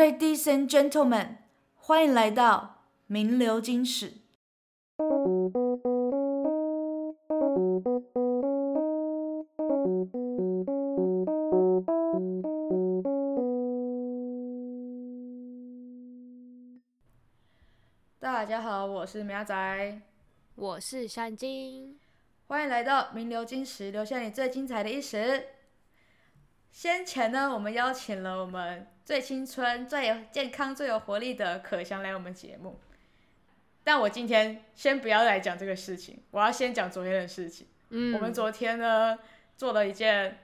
[0.00, 1.36] Ladies and gentlemen，
[1.76, 4.14] 欢迎来到名流金史。
[18.18, 20.00] 大家好，我是苗仔，
[20.54, 21.98] 我是山金，
[22.46, 25.44] 欢迎来到名流金史，留下你最精彩的一时。
[26.72, 32.80] 先前呢，我们邀请了我们最青春、最有健康、最有活力的可翔来我们节目。
[33.82, 37.66] 但我今天先不要来讲这个事情，我要先讲昨天的事情。
[37.90, 39.18] 嗯，我们昨天呢
[39.56, 40.38] 做了一件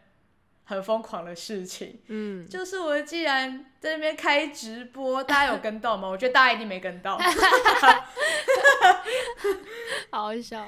[0.64, 2.02] 很疯狂的事情。
[2.08, 6.08] 嗯，就是我既然在那边开直播，大家有跟到吗？
[6.10, 7.16] 我觉得大家一定没跟到。
[10.10, 10.66] 好好笑。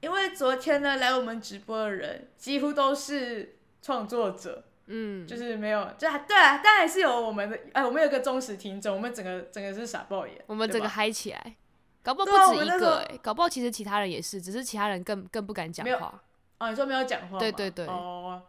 [0.00, 3.56] 因为昨天呢来我们直播的人几乎都是。
[3.84, 11.56] 创作者，嗯，就是没有，就还对啊，但还是有我们的，哎，我们有个忠实听众，我们整个整个是傻爆眼，我们整个嗨起来，
[12.02, 16.22] 搞不好不止一个，哎，搞不好其实其他人也是，只是其他人更更不敢讲话。
[16.56, 17.38] 哦，你说没有讲话？
[17.38, 17.86] 对对对。
[17.86, 18.40] 哦，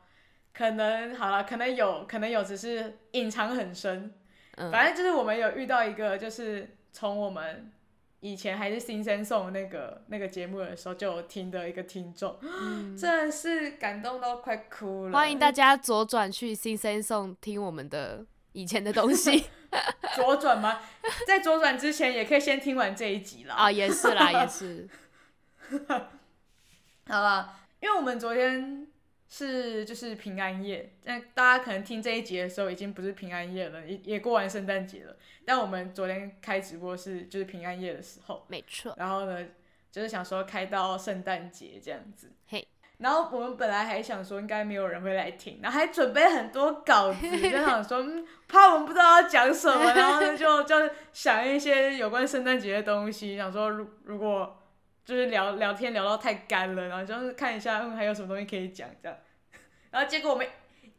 [0.53, 4.13] 可能好了，可能有可能有，只是隐藏很深。
[4.55, 7.73] 嗯，反正就是我们有遇到一个，就是从我们。
[8.19, 15.11] 以前还是新生送那个那个节目的时候，就有听的一个听众， 嗯、真的是感动到快哭了。
[15.11, 19.45] 欢迎大家左转去新生送听我们的以前的东西。
[20.15, 20.79] 左转吗？
[21.27, 23.55] 在左转之前也可以先听完这一集啦。
[23.55, 24.87] 啊，也是啦，也是。
[27.07, 28.87] 好了，因为我们昨天。
[29.27, 35.15] 是就是平安夜，但大家可能听这一集的时候已经不是平安夜了，也也过完圣诞节了。
[35.45, 38.93] 但我们昨天开直播是就是平安夜的时候，没错。
[38.97, 39.45] 然后呢，
[39.91, 42.31] 就是想说开到圣诞节这样子。
[42.47, 42.67] 嘿。
[42.97, 54.57] 然后我们本来还想说应该没有人会来听，然后还准备很多稿子，就想说嗯 怕我们不知道要讲什么，然后呢就就想一些有关圣诞节的东西，想说如如果
[55.05, 59.17] 就是聊聊天聊到太干了，然后就是看一下嗯还有什么东西可以讲这样。
[59.91, 60.45] 然后结果我们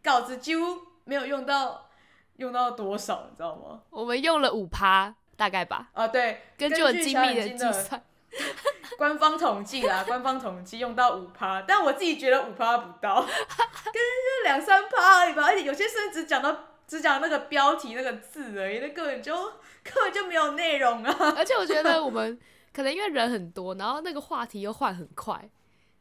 [0.03, 1.91] 稿子几乎没有用到，
[2.37, 3.83] 用到多少，你知道吗？
[3.91, 5.89] 我们用了五趴，大概吧。
[5.93, 8.03] 啊，对，根据很精密的计算，
[8.97, 15.45] 官方统计啦，官方统计用到五趴，但我自己觉得五趴不到， 跟就两三趴而已吧。
[15.45, 19.35] 而且有些甚至只讲到只讲那个标题那个字而已，那根本就
[19.83, 21.35] 根本就没有内容啊。
[21.37, 22.39] 而且我觉得我们
[22.77, 25.49] 可能因为人很多，然后那个话题又换很快，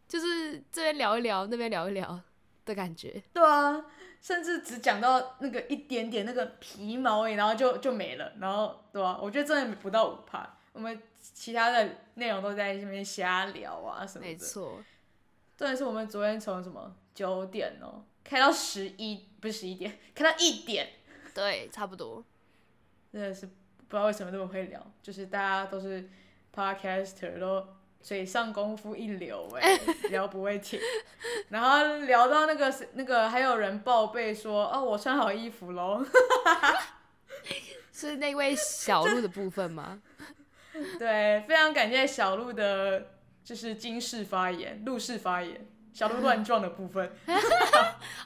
[0.09, 2.19] 就是这边聊一聊，那边聊一聊。
[2.65, 3.85] 的感觉，对啊，
[4.19, 14.31] 甚至只讲到那个一点点那个皮毛而已，然后就就没了，然后对啊，我觉得真的不到五趴，我们其他的内容都在这边瞎聊啊什么的。
[14.31, 14.83] 没错，
[15.55, 20.89] 重点是我们昨天从什么九点哦开到十一，不是十一点，开到一点，
[21.35, 22.25] 对，差不多，
[23.13, 26.09] 真的是不知道为什么那么会聊，就是大家都是
[26.55, 27.67] podcaster 都。
[28.05, 30.79] 嘴上功夫一流哎、欸， 聊不会停，
[31.49, 36.05] 然后聊到那个那个还有人报备说哦，我穿好衣服喽，
[37.91, 39.99] 是那位小鹿的部分吗？
[40.99, 43.07] 对，非常感谢小鹿的，
[43.43, 47.11] 就是金氏发言、鹿氏发言，小鹿乱撞的部分，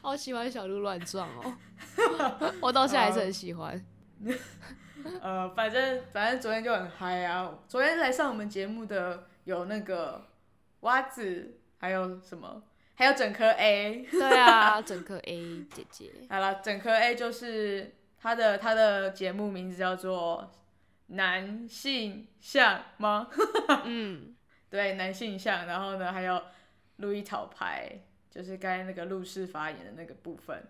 [0.02, 1.56] 好喜欢小鹿乱撞哦，
[2.60, 3.82] 我到现在还是很喜欢。
[5.22, 9.26] 呃，反正反正昨天就很嗨啊，昨天来上我们节目的。
[9.46, 10.28] 有那个
[10.82, 12.62] 袜子，还有什么？
[12.94, 14.06] 还有整颗 A。
[14.12, 16.12] 对啊，整颗 A 姐姐。
[16.30, 20.52] 好了，整颗 A 就是他的他的节目名字叫做
[21.08, 23.28] 男性向吗？
[23.86, 24.36] 嗯，
[24.70, 25.66] 对，男性向。
[25.66, 26.40] 然后呢，还有
[26.98, 30.64] 路易讨牌，就是刚才那个路氏发言的那个部分。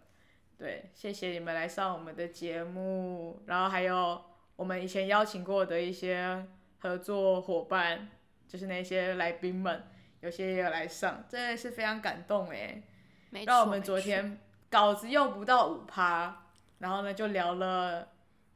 [0.59, 3.42] 对，谢谢你们来上我们的节目。
[3.47, 4.22] 然后还有
[4.56, 6.46] 我们以前邀请过的一些
[6.78, 8.09] 合作伙伴。
[8.50, 9.84] 就是那些来宾们，
[10.22, 12.81] 有些也有来上，真的是非常感动哎。
[13.30, 14.40] 没错，让我们昨天
[14.72, 16.47] 稿子用不到五趴，
[16.80, 18.08] 然后呢就聊了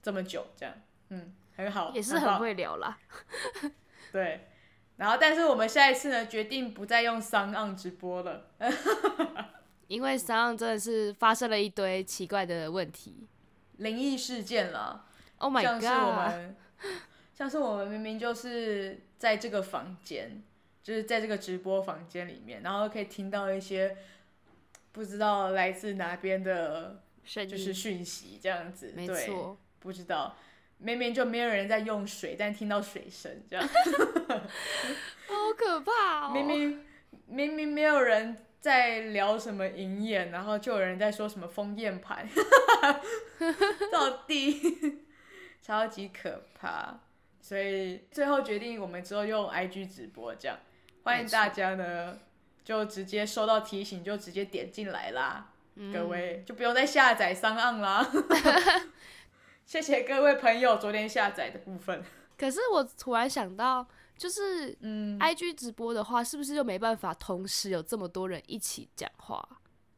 [0.02, 0.74] 这么久，这样，
[1.10, 2.98] 嗯，很好，也是很会聊啦。
[4.12, 4.48] 对，
[4.96, 8.48] 然后但是我们下一次呢，决定不再用 SoundOn 直播了，
[9.94, 13.28] 因为 SoundOn 真的是发生了一堆奇怪的问题，
[13.78, 15.06] 灵异事件了。
[15.38, 16.56] Oh my god！
[17.36, 20.42] 像是我们明明就是在这个房间，
[20.82, 23.96] 就是在这个直播房间里面，然后可以听到一些
[24.92, 28.94] 不知道来自哪边的，就是讯息这样子。
[28.96, 30.36] 没错，对，不知道，
[30.80, 33.64] 明明就没有人在用水，但听到水声这样
[35.28, 36.32] 好可怕哦！
[36.34, 36.84] 明明
[37.28, 42.26] 明明没有人在聊什么银眼，然后就有人在说什么封艳盘，
[43.92, 45.02] 到底
[45.62, 46.98] 超级可怕，
[47.42, 50.58] 所以最后决定我们之后用 IG 直播这样，
[51.04, 52.18] 欢迎大家呢
[52.64, 58.10] 就直接收到提醒就直接点进来啦，嗯、各位就不用再下载 SoundOn 啦，
[59.68, 62.02] 谢谢各位朋友昨天下载的部分。
[62.38, 63.86] 可是我突然想到。
[64.24, 69.46] 就是，嗯，IG 直播的话，是不是就没办法同时有这么多人一起讲话？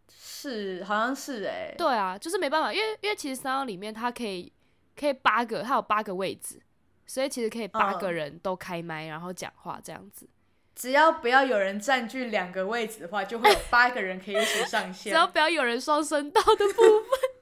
[0.10, 1.76] 是，好像是哎、欸。
[1.78, 4.52] 对啊，就是没办法，因为因为其实 SoundOn 里面它可以
[5.00, 6.60] 可以八个，它有八个位置，
[7.06, 10.28] 所以其实可以八个人都开麦、嗯、然后讲话这样子。
[10.74, 15.14] 只要不要有人占据两个位置的话，就会有八个人可以一起上线。
[15.14, 17.35] 只要不要有人双声道的部分。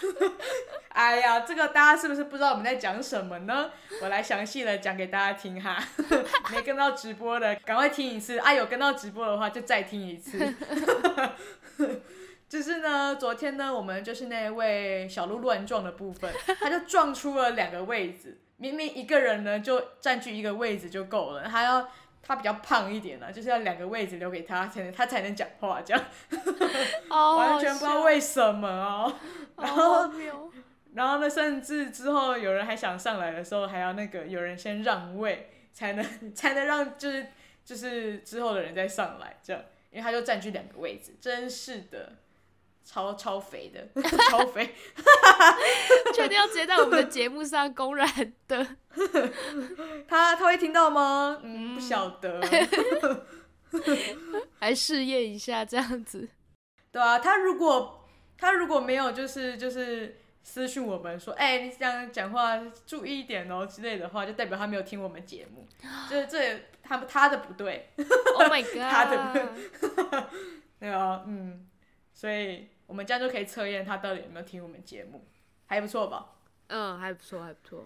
[0.90, 3.70] 哎呀，这个大家是不是不知道我们在讲什么呢？
[4.02, 5.78] 我来详细的讲给大家听哈。
[6.50, 8.38] 没跟到直播的，赶快听一次。
[8.38, 10.38] 啊，有跟到直播的话，就再听一次。
[12.48, 18.38] 就是呢，昨天呢，我们就是那位小鹿乱撞的部分，他就撞出了两个位置。
[18.56, 21.88] 明明一个人呢就占据一个位置就够了，还要
[22.22, 26.04] 他比较胖一点呢，就是要两个位置留给他才能他才能讲话，这样。
[27.08, 29.14] 完全不知道为什么哦。
[29.56, 30.10] 然后，
[30.94, 37.26] 然后呢，甚至之后有人还想上来的时候，还要那个有人先让位，才能才能让就是
[37.64, 42.16] 就是之后的人再上来，这样，因为他就占据两个位置，真是的，
[42.90, 43.86] 超超肥的，
[44.30, 44.74] 超肥，
[46.14, 48.08] 确定要直接在我们的节目上公然
[48.48, 48.66] 的？
[50.08, 51.38] 他他会听到吗？
[51.44, 52.40] 嗯，不晓得，
[54.60, 56.30] 来试验一下这样子，
[56.90, 57.94] 对啊，他如果。
[58.40, 62.56] 他如果没有就是就是私讯我们说，哎、欸，你这样讲话
[62.86, 65.66] 注意一点哦之类的话，就代表他没有听我们节目，
[66.08, 67.90] 就是这他他的不对
[68.36, 70.24] ，Oh my god，他的不对，
[70.78, 71.66] 对啊，嗯，
[72.14, 75.24] 所以我们这样就可以测验他到底有没有听我们节目，
[75.66, 76.30] 还不错吧？
[76.68, 77.84] 嗯，还不错，还不错。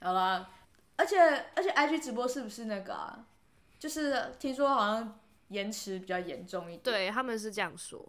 [0.00, 0.50] 好啦，
[0.96, 1.18] 而且
[1.54, 3.24] 而且 IG 直播是不是那个啊？
[3.78, 8.02] 就是听说好像延迟比较严重一点，对，他们是这样说。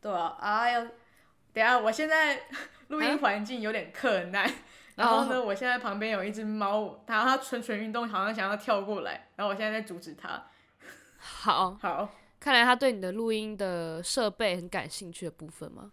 [0.00, 0.88] 对啊，哎呦，
[1.52, 2.44] 等下，我现在
[2.88, 4.48] 录音环境有点困难，
[4.94, 10.44] 然后呢，我现在旁边有一只猫，它它蠢蠢欲动，好像想要跳过来，然后我现在在阻止它。
[11.18, 12.08] 好，好，
[12.42, 15.92] 看来他对你的录音的设备很感兴趣的部分吗？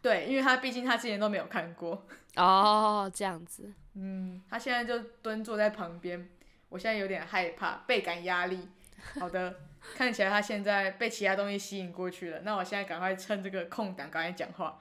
[0.00, 2.06] 对，因为他毕竟他之前都没有看过。
[2.36, 3.72] 哦，这样子。
[3.94, 6.30] 嗯，他现在就蹲坐在旁边，
[6.68, 8.68] 我现在有点害怕，倍感压力。
[9.18, 9.52] 好的。
[9.96, 14.78] 看起来他现在被其他东西吸引过去了，那我现在赶快趁这个空档赶快讲话。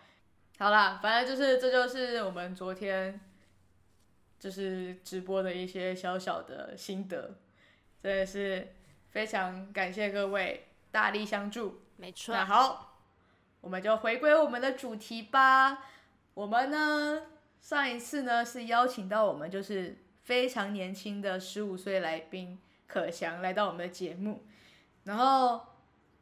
[0.59, 3.19] 好啦，反正就是这就是我们昨天
[4.37, 7.35] 就是直播的一些小小的心得，
[8.03, 8.75] 真的是
[9.09, 11.81] 非常感谢各位大力相助。
[11.97, 12.33] 没错。
[12.33, 12.97] 那好，
[13.61, 15.85] 我们就回归我们的主题吧。
[16.33, 17.23] 我们呢，
[17.59, 24.45] 上一次呢是邀请到我们就是非常年轻的十五岁来宾可翔来到我们的节目。
[25.03, 25.61] 然后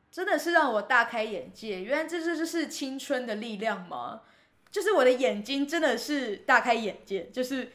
[0.09, 4.21] 真的是让我大开眼界，原来这这就是青春的力量吗？
[4.71, 7.71] 就是我的眼睛真的是大开眼界，就是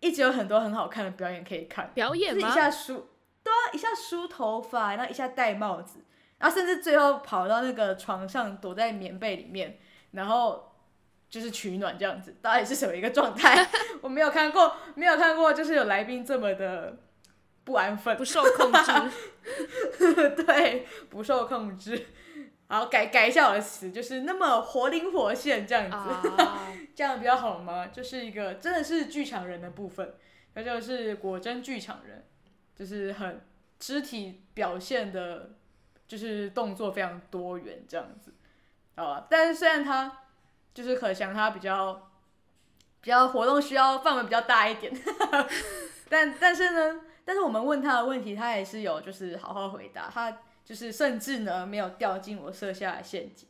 [0.00, 1.90] 一直有很多很好看的表演可以看。
[1.94, 2.40] 表演吗？
[2.40, 3.08] 就是、一下梳，
[3.42, 6.00] 对啊，一下梳头发，然后一下戴帽子，
[6.40, 9.78] 然后甚至最后跑到那个床上躲在棉被里面，
[10.10, 10.74] 然后
[11.28, 13.64] 就是取暖这样子，到底是什么一个状态？
[14.02, 16.96] 我没有看过，没有看过，就是有来宾这么的。
[17.62, 22.06] 不安分，不受控制， 对，不受控制。
[22.66, 26.56] 好，改改一下我的词，就是那么活灵活现这样子，uh...
[26.96, 27.86] 这样比较好吗？
[27.88, 30.14] 就是一个真的是剧场人的部分，
[30.54, 32.24] 那就是果真剧场人，
[32.74, 33.40] 就是很
[33.78, 35.50] 肢体表现的，
[36.10, 38.34] 就是动作非常多元这样子，
[38.96, 39.26] 好吧？
[39.30, 40.24] 但是虽然他
[40.74, 42.10] 就是可翔，他比较
[43.00, 44.92] 比较活动需要范围比较大一点，
[46.10, 47.02] 但但是呢。
[47.22, 53.46] 但是我们问他的问题，他也是有就是好好回答，他就是甚至呢没有掉进我设下的陷阱，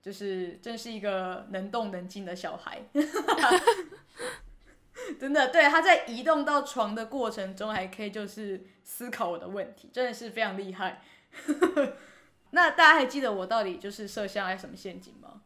[0.00, 2.80] 就是真是一个能动能静的小孩，
[5.18, 11.02] 真的，对，他在移动到床的过程中还可以就是思考我的问题，真的是非常厉害。
[12.50, 15.42] 那大家还记得我到底就是设下来什么陷阱吗？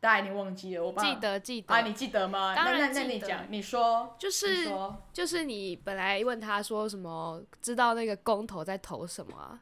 [0.00, 2.54] 大家已经忘记了，我记得记得啊，你记得吗？
[2.54, 2.92] 当然。
[2.92, 4.68] 那那你讲，你说，就是
[5.12, 9.60] 就是你本来问他说什么，知道那个公投在投什么啊？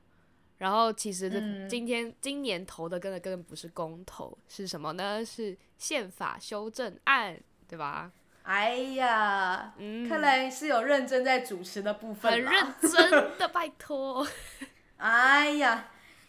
[0.58, 1.30] 然后其实
[1.68, 5.24] 今天、嗯、今年投的根本根本不是公投，是什么呢？
[5.24, 8.12] 是宪法修正案，对吧？
[8.42, 14.26] 哎呀，嗯，看来是有认真在主持的部分，很认真的，拜托。
[14.98, 15.88] 哎呀。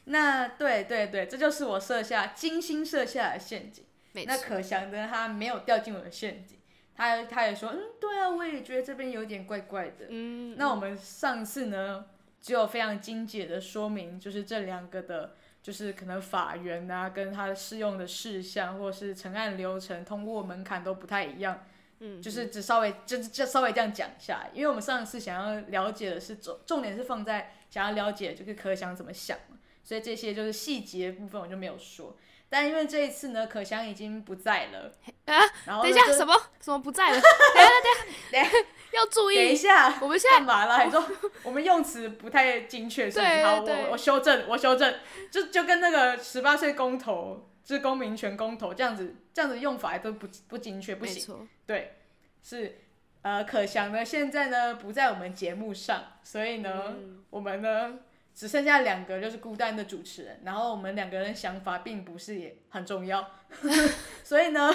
[0.09, 3.83] 那对对对，这就是我设下精心设下的陷阱。
[4.25, 6.57] 那可祥的他没有掉进我的陷阱，
[6.95, 10.05] 他他也说，嗯，对啊，我也觉得这边有点怪怪的。
[10.07, 12.05] 嗯，那我们上次呢，
[12.39, 21.65] 只有非常精简的说明，就是这两个的，就是可能法源啊，跟他适用的事项或是成案流程、通过门槛都不太一样。
[21.99, 29.37] 嗯，就是只稍微就就稍微这样讲一下，因为我们上次想要了解的是重重点是放在想要了解就是可祥怎么想，
[29.83, 32.17] 所以这些就是细节部分我就没有说。
[32.49, 34.89] 但因为这一次呢，可香已经不在了
[35.27, 35.35] 啊！
[35.65, 37.19] 然后等一下，什么什么不在了？
[37.19, 38.57] 等一下，等一下，
[38.97, 39.35] 要注意。
[39.35, 40.77] 等一下，我们现在干嘛了？
[40.77, 41.05] 还说
[41.43, 43.43] 我们用词不太精确，是不是？
[43.43, 44.95] 好，我我修正，我修正，
[45.29, 51.49] 就就跟那个十八岁公投，就是公民权公投这样子，这样子用法都不不精确，不行。
[51.65, 51.97] 对，
[52.41, 52.79] 是
[53.27, 57.99] 呃，可祥呢，现在呢不在我们节目上，所以呢，嗯、我们呢。
[58.37, 63.31] 只剩下两个就是孤单的主持人，然后我们两个人想法并不是也很重要，
[64.23, 64.71] 所以呢，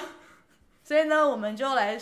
[0.82, 1.96] 所以呢，我们就来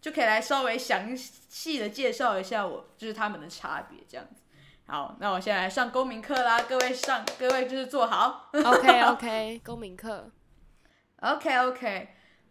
[0.00, 4.42] 就可以来稍微详细的介绍一下我就是他们的差别这样子。
[4.88, 8.50] 好，那我现在来上公民课啦，各位上，各位就是坐好。
[8.52, 10.28] OK OK，公民课。
[11.20, 12.08] OK OK，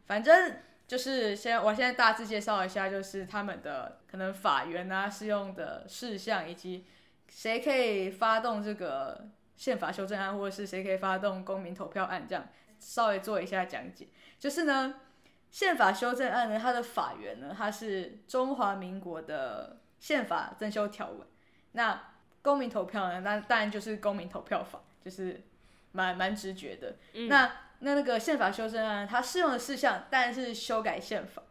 [0.08, 0.56] 反正
[0.94, 6.86] 就是先我现在大致介绍一下，就是他们的可能法源啊，适用的事项以及。
[7.36, 12.28] 谁可以发动这个宪法修正案，或者是谁可以发动公民投票案？
[12.28, 12.48] 这样
[12.80, 14.08] 稍微做一下讲解。
[14.38, 15.00] 就是呢，
[15.50, 21.28] 宪法修正案呢，它的法源呢，它是中华民国的宪法增修条文。
[21.72, 22.00] 那
[22.44, 25.42] 公民投票呢，那当然就是公民投票法，就是
[25.92, 26.98] 蛮蛮直觉的。
[27.14, 27.52] 嗯、那
[27.84, 31.44] 那那个宪法修正案，它适用的事项当然是修改宪法。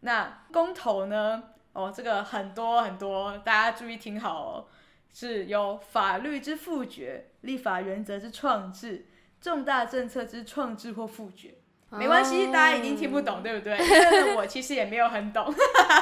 [0.00, 1.44] 那公投呢？
[1.72, 4.66] 哦，这个很多很多，大家注意听好哦。
[5.12, 9.06] 是有法律之复决、立法原则之创制、
[9.40, 11.54] 重大政策之创制或复决，
[11.88, 13.78] 没关系，大家已经听不懂，对不对？
[14.36, 15.54] 我其实也没有很懂，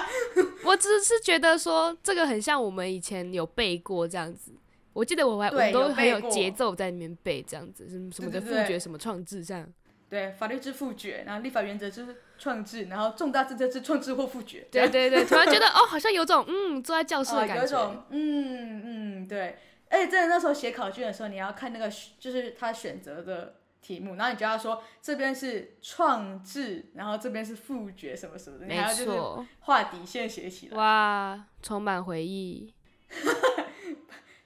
[0.67, 4.53] 我只是觉得说这个很像我们以前有背过这样子。
[4.95, 9.69] 我记得我还我都很有节奏在里面背这样子，什么什么的复决，什么创制这样。
[10.09, 12.07] 对，法律之复决，然后立法原则之
[12.39, 14.69] 创制，然后重大政策之创制或复决。
[14.71, 17.63] 对 对对，突然觉得哦，好像有种嗯坐在教室的感觉。
[17.63, 19.59] 哦、有种嗯嗯对，
[19.91, 30.77] 而且真的那时候写考卷的时候，你要看那个就是他选择的题目，然后你就要说这边是创制，然后这边是复决什么什么的，你还要就是画底线写起来。
[30.77, 32.73] 哇，充满回忆。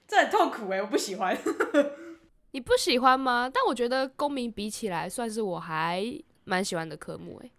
[0.09, 1.37] 这很痛苦哎，我不喜欢。
[2.51, 3.49] 你不喜欢吗？
[3.53, 6.03] 但我觉得公民比起来，算是我还
[6.45, 7.51] 蛮喜欢的科目诶。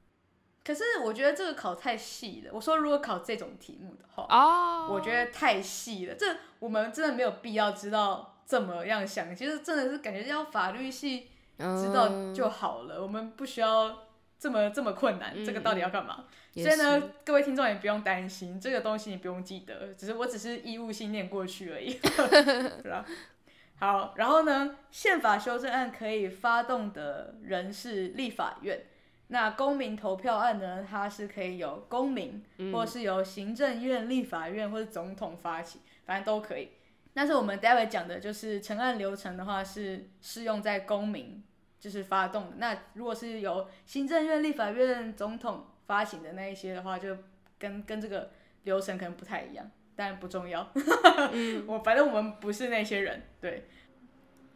[0.65, 2.51] 可是我觉得这个考太细了。
[2.53, 6.15] 我说如果考这种题目的话，哦，我觉得太细了。
[6.15, 9.45] 这我们真的没有必要知道怎么样详细。
[9.45, 12.97] 其实真的是感觉要法律系知道就好了。
[12.99, 13.97] 嗯、我们不需要
[14.41, 15.33] 这么这么困难。
[15.37, 16.25] 嗯、这个到底要干嘛？
[16.55, 21.97] 所以呢，各位听众也不用担心，这个东西你不用记得，只是我只是义务性念过去而已？
[23.79, 28.87] 好，然后呢，宪法修正案可以发动的人是立法院，
[29.29, 36.71] 那公民投票案呢，它是可以由公民，嗯、或是由行政院、立法院或者总统发起，反正都可以。
[37.15, 41.43] 但是我们待会讲的就是成案流程的话，是适用在公民
[41.81, 42.57] 就是发动的。
[42.59, 47.17] 那如果是由行政院、立法院、总统发行的那一些的话，就
[47.59, 48.31] 跟跟这个
[48.63, 49.69] 流程可能不太一样。
[49.97, 50.67] 但不重要，
[51.67, 53.69] 我反正我们不是那些人，对。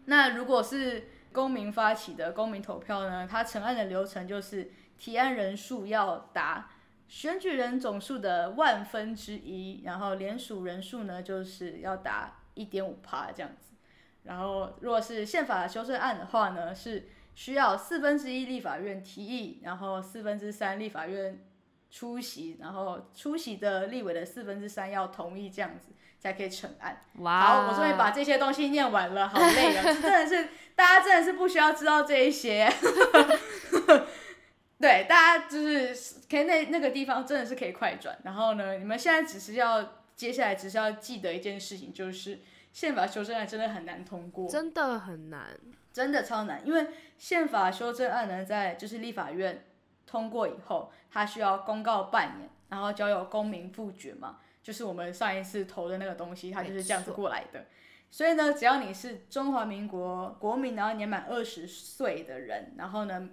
[0.06, 3.28] 那如果是公民发起的公民投票呢？
[3.30, 6.70] 它成案的流程就是提案人数要达
[7.08, 13.73] 选举人总数的万分之一，然后联署人数呢就是要达一点五趴这样子。
[14.24, 21.44] 然后如果是宪法修正案的话呢，是需要四分之一立法院提议，然后四分之三立法院。
[21.90, 27.02] 出席，然后出席的立委的四分之三要同意，这样子才可以成案。
[27.18, 29.84] 哇好，我终于把这些东西念完了，好累啊！
[29.84, 32.68] 真的是，大家真的是不需要知道这一些。
[34.80, 35.94] 对，大家就是
[36.28, 38.18] 可以那那个地方真的是可以快转。
[38.24, 42.40] 然后呢，你们现在只是要接下来只是要记得一件事情，就是
[42.74, 45.58] 宪法修正案真的很难通过，真的很难，
[45.92, 49.64] 真的超难，因为宪法修正案呢，在就是立法院。
[50.06, 57.64] 通过以后，它需要公告半年，然后交由公民复决嘛，就是我们上一次投的那个东西，它就是这样子过来的。
[58.10, 63.28] 所以呢，只要你是中华民国国民，然后年满二十岁的人，然后呢，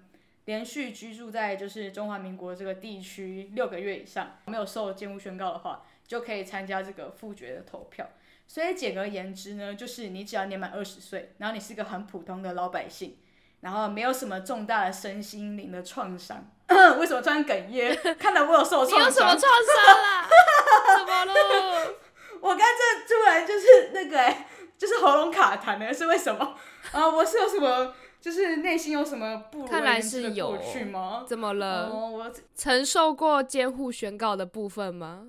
[0.45, 8.09] 连续居住在就是中华民国这个地区六个月以上，没有受监护宣告的话，就可以参加这个复决的投票。
[8.53, 13.17] 所以简而言之呢，就是你只要年满二十岁，然后你是一个很普通的老百姓，
[13.61, 16.51] 然后没有什么重大的身心灵的创伤。
[16.99, 17.95] 为什么突然哽咽？
[18.19, 18.99] 看到我有受 创伤？
[18.99, 20.27] 你有什么创伤啦？
[20.99, 21.93] 怎么了？
[22.41, 24.45] 我刚这突然就是那个哎，
[24.77, 26.53] 就是喉咙卡痰了，是为什么？
[26.91, 27.93] 啊，我是有什么？
[28.19, 31.23] 就是内心有什么不如人意的过去吗？
[31.25, 31.87] 怎么了？
[31.87, 35.27] 哦、我承受过监护宣告的部分吗？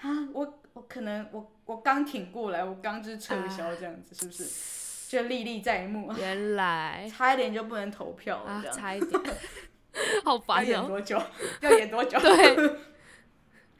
[0.00, 4.44] 啊，我我可能我我刚挺过来，我刚就是撤销这样子，啊、是不是？
[5.10, 6.10] 就历历在目。
[6.16, 9.20] 原来 差一点就不能投票了，啊，差一点，
[10.24, 10.66] 好烦哦。
[10.66, 11.22] 要演多久？
[11.60, 12.18] 要演多久？
[12.18, 12.76] 对，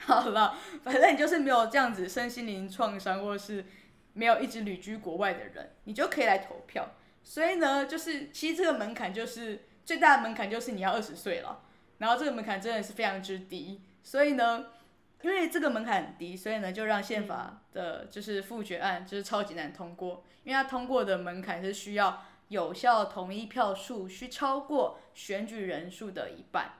[0.00, 0.54] 好了，
[0.84, 3.64] 反正你就是没有这样子身心灵创伤，或者是
[4.12, 6.90] 没有一直旅居国外的人，你就可以来投票。
[7.24, 11.62] 所以呢，就是其实这个门槛就是最大的门槛就是你要二十岁了，
[11.96, 13.80] 然后这个门槛真的是非常之低。
[14.02, 14.66] 所以呢，
[15.22, 26.72] 因为这个门槛很低，所以呢就让宪法的就是复决案就是超级难通过，因为它通过的门槛是需要有效同意票数需超过选举人数的一半。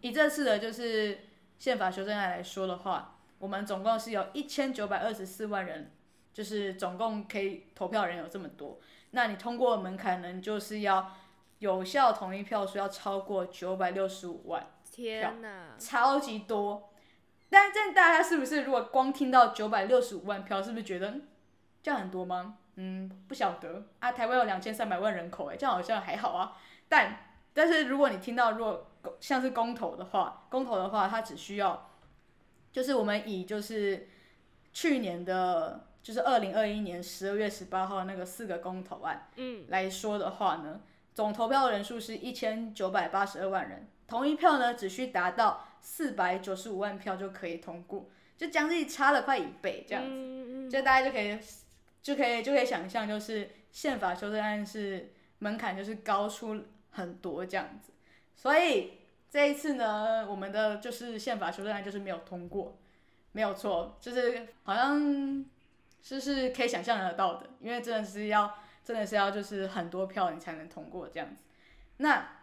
[0.00, 1.18] 以这次的就是
[1.58, 5.90] 宪法修正案来说的话，我们总共是有一千九百二十四万人，
[6.32, 8.78] 就是总共可以投票人有这么多。
[9.10, 10.40] 那你通过的门槛呢？
[10.40, 11.16] 就是要
[11.58, 16.87] 有效同意票数要超过九百六十五万票，天哪，超级多。
[17.50, 21.14] 但这大家是不是如果光听到九百六十五万票，是不是觉得
[21.82, 22.58] 这样很多吗？
[22.76, 24.12] 嗯，不晓得啊。
[24.12, 26.56] 台湾有两千三百万人口，哎，这样好像还好啊。
[26.88, 28.90] 但但是如果你听到如果
[29.20, 31.90] 像是公投的话，公投的话，它只需要
[32.72, 34.08] 就是我们以就是
[34.72, 35.84] 去年的。
[36.00, 40.80] 就是二零二一年十二月十八号那个四个公投案，嗯，来说的话呢，
[41.12, 51.38] 总投票人数是一千九百八十二万人，同一票呢只需达到四百九十五万票就可以通过，就将近差了快一倍这样子，就大家就可以
[52.02, 57.92] 就可以就可以想象，就是宪法修正案是门槛就是高出很多这样子，
[58.34, 58.98] 所以
[59.30, 62.78] 这一次呢，我们的就是宪法修正案就是没有通过，
[63.32, 65.44] 没有错，就是好像。
[66.00, 71.42] 就是可以想象得到的，因为真的是要，真的是要，就是很多票你才能通过这样子。
[71.98, 72.36] 那，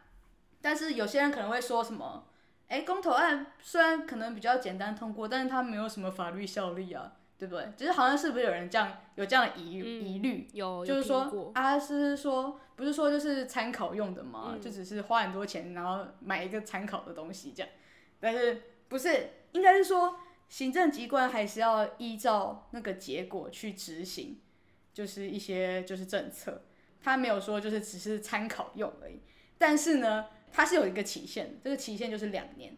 [0.62, 2.28] 但是有些人可能会说什么，
[2.68, 7.72] 哎，公投案虽然可能比较简单通过，但是它没有什么法律效力啊，对不对？
[7.78, 10.48] 只是好像是不是有人这样有这样的疑、嗯、疑虑？
[10.54, 17.70] 有，就是说啊，是说不是说就是参考用的嘛，嗯、就只是花很多钱然后买一个参考的东西这样，
[18.20, 20.18] 但是不是，应该是说。
[20.48, 24.40] 行政机关还是要依照那个结果去执行，
[24.94, 26.62] 就是一些就是政策，
[27.02, 29.22] 他没有说就是只是参考用而已。
[29.58, 32.76] 但是呢，它是有一个期限，这个期限就是两年，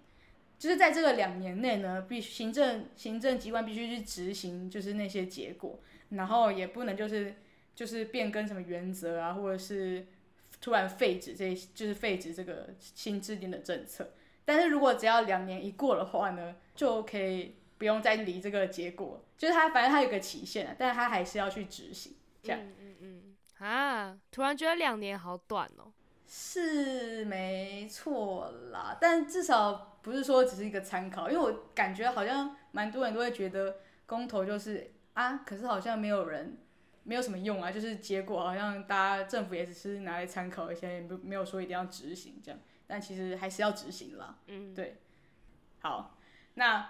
[0.57, 7.35] 就是在这个两年内呢，必须行政行政机关必须去执行，就是那些结果，然后也不能就是
[7.75, 10.07] 就是变更什么原则啊，或者是
[10.59, 14.13] 突然废止这，就是废止这个新制定的政策。
[14.43, 22.59] 但是如果只要两年一过的话呢，就可以不用再理这个结果，就是他反正他有个期限，但是他还是要去执行，这样。
[22.59, 23.67] 嗯嗯嗯。
[23.67, 25.91] 啊，突然觉得两年好短哦。
[26.27, 36.57] 是没错啦，但至少不是说只是一个参考，因为我感觉好像蛮多人都会觉得公投就是啊，可是好像没有人
[37.03, 42.59] 没有什么用啊，就是结果好像大家政府也只是拿来参考一下，也没有说一定要执行这样。
[42.85, 44.97] 但其实还是要执行啦，嗯，对，
[45.79, 46.17] 好，
[46.53, 46.89] 那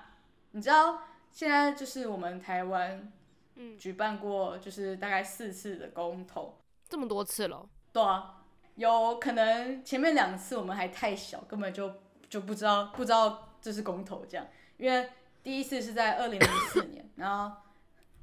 [0.52, 3.12] 你知道现在就是我们台湾，
[3.56, 8.37] 嗯，举办过就是大概四次的公投，这么多次了，对啊，
[8.78, 11.92] 有可能前面两次我们还太小，根本就
[12.30, 15.10] 就不知道不知道这是公投这样，因为
[15.44, 17.52] 第一次是在二零零四年，然后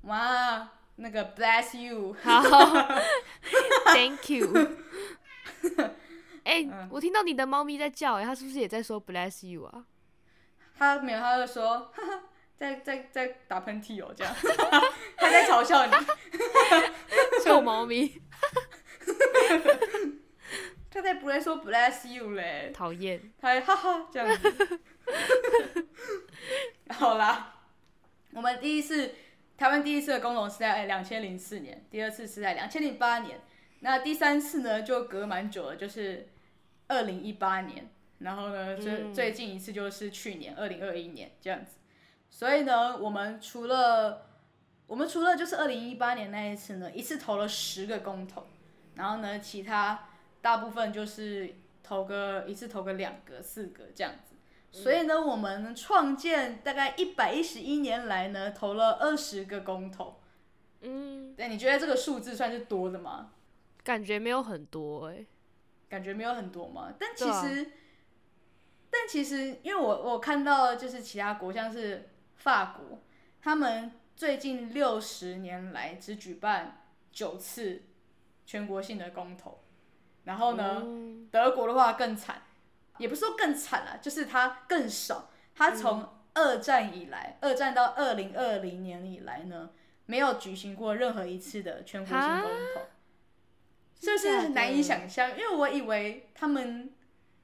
[0.03, 2.41] 哇，那个 bless you，好
[3.93, 4.49] ，thank you。
[6.45, 9.85] 哎、欸，嗯、我听到你的猫咪在叫，哎，它是不是也在说 bless you 啊？
[10.79, 12.23] 它没有，它就说， 哈哈，
[12.55, 14.33] 在在在打喷嚏哦，这样，
[15.17, 15.93] 它在嘲笑你，
[17.43, 18.21] 臭猫咪，
[20.95, 22.71] 它在不会说 bless you 嘞？
[22.73, 24.81] 讨厌，他还哈哈这样子。
[26.91, 27.57] 好啦，
[28.33, 29.13] 我们第一次
[29.59, 33.41] 台湾第一次的公投是在两千零四年，第二次是在两千零八年，
[33.81, 36.29] 那第三次呢就隔蛮久了，就是。
[36.87, 41.79] 二零一八年，然后呢，最最近一次就是去年二零二一年这样子，
[42.29, 44.27] 所以呢，我们除了
[44.87, 48.47] 我们除了就是二零一八年那一次呢，一次投了十个公投，
[48.97, 50.09] 然后呢，其他
[50.45, 54.35] 大部分就是投个一次投个两个四个这样子，
[54.71, 60.21] 所以呢，我们创建大概一百一十一年来呢，投了二十个公投，
[60.83, 63.33] 嗯，对，你觉得这个数字算是多的吗？
[63.83, 65.27] 感觉没有很多哎、欸，
[65.89, 66.93] 感觉没有很多嘛。
[66.99, 67.71] 但其实，啊、
[68.91, 72.99] 但其实，因为我我看到就是其他国，像是法国，
[73.41, 77.85] 他们最近六十年来只举办九次
[78.45, 79.64] 全国性的公投，
[80.25, 82.43] 然后呢，嗯、德国的话更惨，
[82.99, 85.31] 也不是说更惨啦，就是它更少。
[85.55, 89.71] 它从二战以来，嗯、二战到二零二零年以来呢，
[90.07, 92.81] 没有举行过任何一次的全国性公投。
[94.01, 95.31] 是不是难以想象？
[95.31, 96.93] 因为我以为他们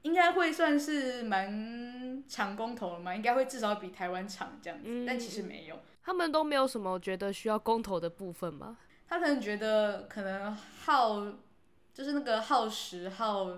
[0.01, 5.79] 应该会算是蛮长公投的嘛，应该会至少比台湾长这样子，嗯、但其实没有。
[6.03, 8.77] 他们都没有什么觉得需要公投的部分吗？
[9.07, 11.23] 他可能觉得可能耗，
[11.93, 13.49] 就是那个耗时耗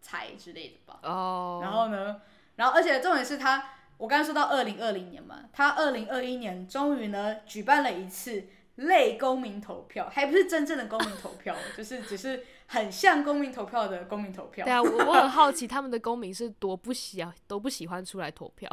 [0.00, 1.00] 财之类的吧。
[1.02, 1.60] 哦。
[1.62, 2.20] 然后呢，
[2.56, 8.48] 然后而且重点是他，我刚才说到二零二零年嘛，他二零二一年终于呢举办了一次。
[8.78, 14.64] 类公民投票，还不是真正的公民投票， 就是只是很像公民投票的公民投票。
[14.64, 18.70] 对啊，我我很好奇他们的公民是多不喜啊，都不喜欢出来投票。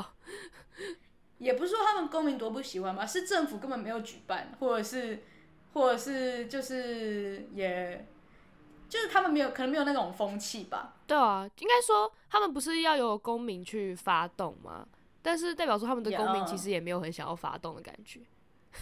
[1.40, 5.24] 也不是说他们公民多不喜欢吧，是政府根本没有举办，或者是，
[5.74, 8.08] 或者是就是也，
[8.90, 10.94] 就是他们没有，可能没有那种风气吧。
[11.08, 14.88] 对啊，应该说他们不是要有公民去发动吗？
[15.22, 18.22] 但是代表说他们的公民其实也没有很想要发动的感觉。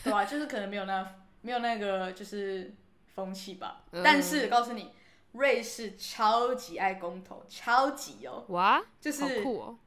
[0.03, 2.73] 对啊，就是可能没有那没有那个就是
[3.15, 3.83] 风气吧。
[3.91, 4.91] 嗯、但是告诉你，
[5.31, 8.43] 瑞士超级爱公投，超级哦。
[8.49, 9.77] 哇，就是酷哦。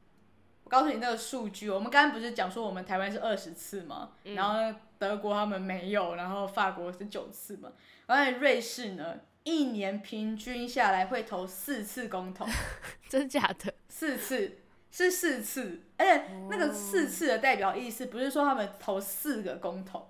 [0.63, 4.11] 我告诉你那个数据，我们刚刚不是讲说我们台湾是二十次吗？
[4.23, 7.71] 嗯、然后德国他们没有，然后法国是九次嘛。
[8.07, 12.45] 而且瑞士呢，一年平均下来会投四次公投，
[13.07, 13.73] 真假的？
[13.87, 14.57] 四次。
[14.89, 20.09] 是四次，而且那个四次的代表意思不是说他们投四个公投，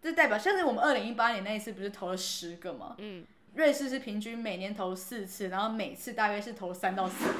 [0.00, 2.94] 这代表像是我们二零一八年那一次不是投了十个吗？
[2.98, 7.34] 嗯，瑞士是平均每年投四次，然后每次大约是投三到四个。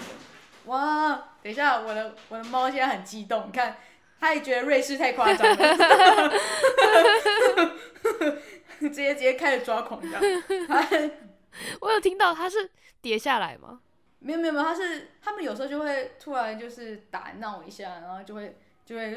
[0.65, 3.77] 哇，等一下，我的我的猫现在很激动，你看，
[4.19, 5.57] 它也觉得瑞士太夸张了，
[8.89, 10.23] 直接直接开始抓狂这样。
[11.81, 13.81] 我有听到他是跌下来吗？
[14.19, 19.13] 没有没有没有，他是他们有时候就会突然就是打闹一下，然后就会就会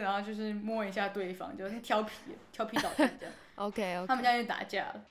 [0.00, 2.12] 然后就是摸一下对方，就是调皮
[2.52, 3.34] 调皮捣蛋这样。
[3.56, 4.06] OK OK。
[4.06, 5.04] 他们家就打架了。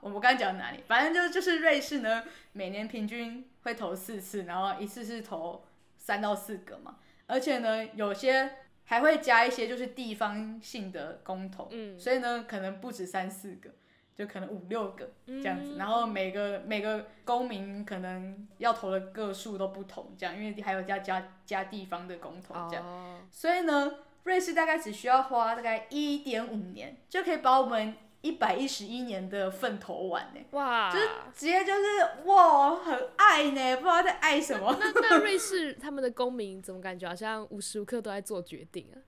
[0.00, 0.82] 我们刚刚讲哪里？
[0.86, 5.64] 反正就就是瑞士呢，每年平均会投四次，然后一次是投
[5.98, 8.50] 三到四个嘛，而且呢，有些
[8.90, 13.70] 还会加一些就是地方性的公投，嗯，所以呢，可能不止三四个。
[14.12, 30.40] 就可能五六个这样子，然后每个每个公民可能要投的个数都不同，这样，因为还有加加加地方的公投这样，所以呢，瑞士大概只需要花大概一点五年，就可以把我们一百一十一年的粪头碗呢。
[30.50, 34.76] 哇，就是直接就是哇，很爱呢，不知道在爱什么。
[34.80, 38.98] 那那瑞士他们的公民怎么感觉好像无时无刻都在做决定啊？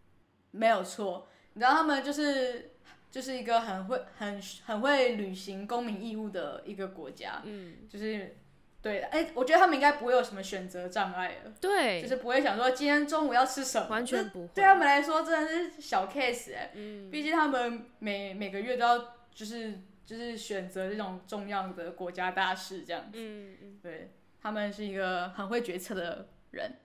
[0.51, 2.70] 没有错，你知道他们就是。
[3.12, 8.38] 就是一个很会、很很会履行公民义务的一个国家，嗯，就是
[8.83, 18.99] 对的，哎、欸，我觉得他们应该不会有什么选择障碍了，对，就是不会想说今天中午要吃什么，完全不会，对他们来说真的是小 case 哎、欸，嗯，毕竟他们每每个月都要
[19.33, 26.79] 就是就是选择这种重要的国家大事这样子，嗯嗯，对，他们是一个很会决策的人，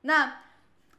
[0.00, 0.42] 那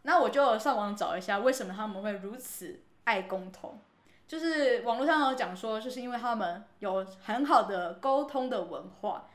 [0.04, 3.78] 那我就上网找一下为什么他们会如此爱公投。
[4.26, 9.30] 就是网络上有讲说，就是因为他们有很好的沟通的文化，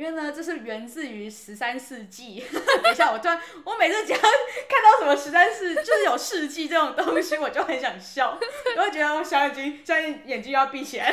[0.00, 2.42] 因为呢，这是源自于十三世纪。
[2.82, 8.38] 等一下，我突然，我每次只要看到什么十三世，就是有世纪这种东西，我就很想笑，
[8.78, 11.10] 我会觉得我小眼睛，小眼睛要闭起来。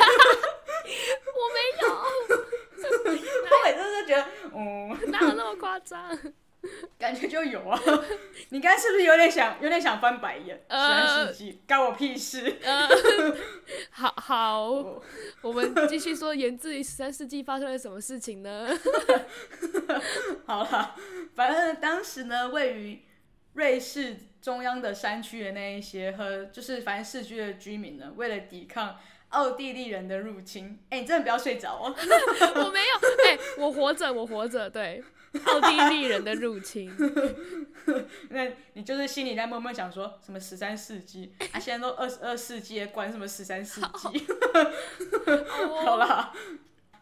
[1.52, 1.88] 没有，
[3.04, 6.18] 我每次都觉得，嗯，哪有那么夸张？
[6.98, 7.80] 感觉就有啊，
[8.50, 10.56] 你刚才是不是有点想，有点想翻白眼？
[10.68, 12.56] 十三世纪，干我屁事！
[12.62, 12.88] 呃、
[13.90, 15.02] 好 好，我，
[15.42, 18.68] 我们继续说，源自于十三世纪发生了什么事情呢？
[20.46, 20.94] 好了，
[21.34, 23.02] 反正当时呢，位于
[23.54, 31.94] 瑞士中央的山区的那一些和就是反正市区的居民呢，为了抵抗奥地利人的入侵，哎、欸，你真的不要睡着哦！
[31.94, 35.02] 我没有，哎、欸，我活着，我活着，对。
[35.44, 36.90] 奥地利人的入侵，
[38.30, 41.60] 那你就是心里在默默想说什么十三世纪啊？
[41.60, 44.26] 现在都二十二世纪，管什么十三世纪？
[45.84, 46.32] 好啦，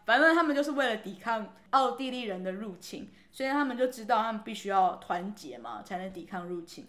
[0.05, 6.87] 反正他们就是为了抵抗奥地利人的入侵，所以他们就知道他们必须要团结嘛，才能抵抗入侵。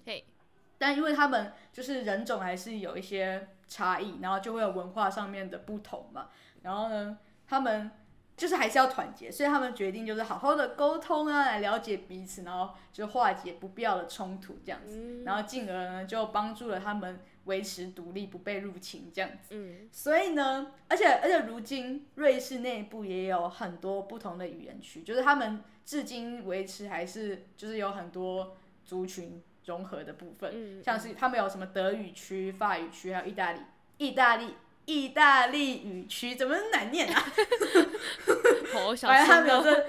[0.77, 6.29] 但因为他们就是人种还是有一些差异，然后就会有文化上面的不同嘛。
[6.63, 7.91] 然后呢，他们
[8.39, 19.49] 就是还是要团结，所以他们决定就是好好的沟通啊，来了解彼此，然后就化解不必要的冲突这样子，然后进而呢就帮助了他们维持独立不被入侵这样子。
[19.51, 33.61] 嗯，所以呢，而且而且如今瑞士内部也有很多不同的语言区，就是他们至今维持还是就是有很多族群融合的部分，嗯，像是他们有什么德语区、法语区，还有意大利、
[33.99, 34.55] 意大利。
[34.89, 37.23] 意大利语区怎么难念啊？
[38.73, 39.87] 好小反正他们有这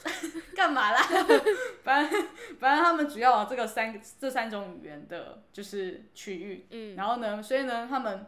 [0.56, 1.02] 干嘛啦？
[1.84, 2.26] 反正
[2.58, 6.66] 反正他们主要有这个三这三种语言的，就是区域。
[6.70, 8.24] 嗯，然后呢，所以呢，他们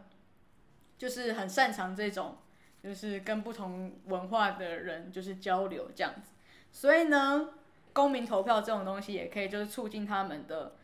[0.95, 2.37] 就是很擅长这种，
[2.83, 6.33] 就是跟不同文化的人就是交流这样子。
[6.71, 7.49] 所以呢，
[7.93, 10.75] 公民投票这种东西也可以就是促进他们的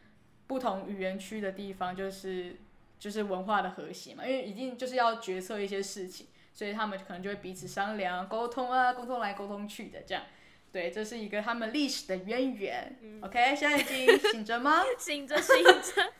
[0.48, 2.58] 不同语言区的地方，就是。
[3.00, 10.24] 就是文化的和谐嘛，因为一定就是要决策一些事情，所以他们可能就会彼此商量、沟通啊，沟通来沟通去的这样。
[10.72, 13.00] 对，这是一个他们历史的渊源。
[13.02, 14.84] 嗯、OK，现在已经醒着吗？
[15.00, 16.14] 醒着，醒着。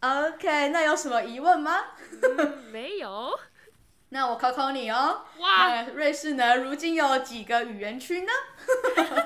[0.00, 1.84] OK，那有什么疑问吗？
[2.22, 3.30] 嗯、没有。
[4.10, 5.26] 那我考考你哦。
[5.38, 5.82] 哇。
[5.82, 6.56] 那瑞士呢？
[6.56, 8.32] 如今有几个语言区呢？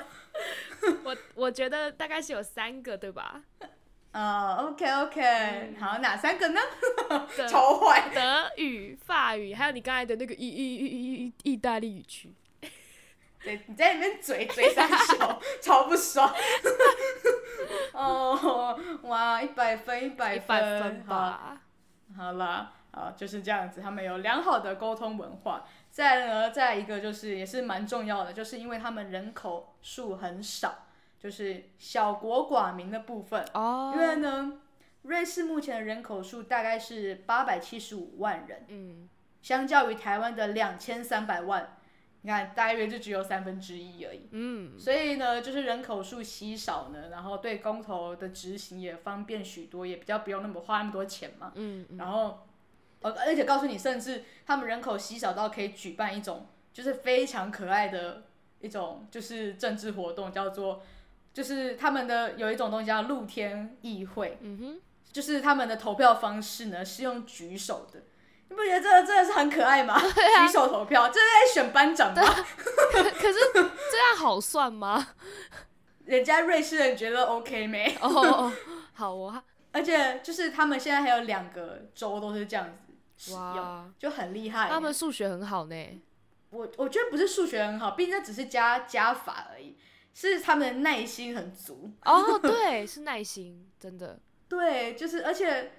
[1.03, 3.43] 我我觉得大概是有三个，对吧？
[4.11, 6.59] 呃、uh,，OK OK，、嗯、好，哪三个呢？
[7.47, 8.09] 超坏。
[8.13, 12.33] 德语、法语，还有你刚才的那个意意意意意意大利语区。
[13.43, 16.33] 对，你在里面嘴嘴三小，超不爽。
[17.93, 21.57] 哦，oh, 哇，一百分，一百分，好，
[22.17, 23.79] 好了，好，就是这样子。
[23.79, 25.67] 他们有良好的沟通文化。
[25.91, 30.87] 再呢，再一个就是也是蛮重要的，就是因为他们人口数很少。
[31.19, 33.93] 就是小国寡民的部分，oh.
[33.93, 34.61] 因为呢，
[35.01, 39.09] 瑞士目前的人口数大概是八百七十五万人，嗯，
[39.41, 41.77] 相较于台湾的两千三百万，
[42.21, 52.47] 你看大约就只有三分之一而已，嗯，所以呢，就是人口数稀少呢，然后对公投的执行也方便许多，也比较不用那么花那么多钱嘛，嗯，嗯，然后，
[53.01, 58.23] 而且告诉你，甚至他们人口稀少到可以举办一种就是非常可爱的
[58.61, 60.81] 一种就是政治活动，叫做。
[61.39, 68.01] 就是他们的有一种东西叫露天议会，嗯哼，就是他们的投票方式呢是用举手的，
[68.49, 69.93] 你不觉得这个真的是很可爱吗？
[69.95, 72.21] 啊、举手投票，这是在选班长吗？
[72.91, 75.15] 可 可是这样好算吗？
[76.03, 77.95] 人家瑞士人觉得 OK 没？
[78.03, 78.51] 哦，oh,
[78.91, 84.67] 好啊，而且就是他们现在还有两个州都是这样子使用，哇就很厉害。
[84.67, 86.01] 他们数学很好呢。
[86.49, 89.77] 我我觉得不是数学很好，毕竟这只是加加法而已。
[90.27, 94.19] 是他们的耐心很足哦，对，是耐心，真的。
[94.49, 95.71] 对，就是而且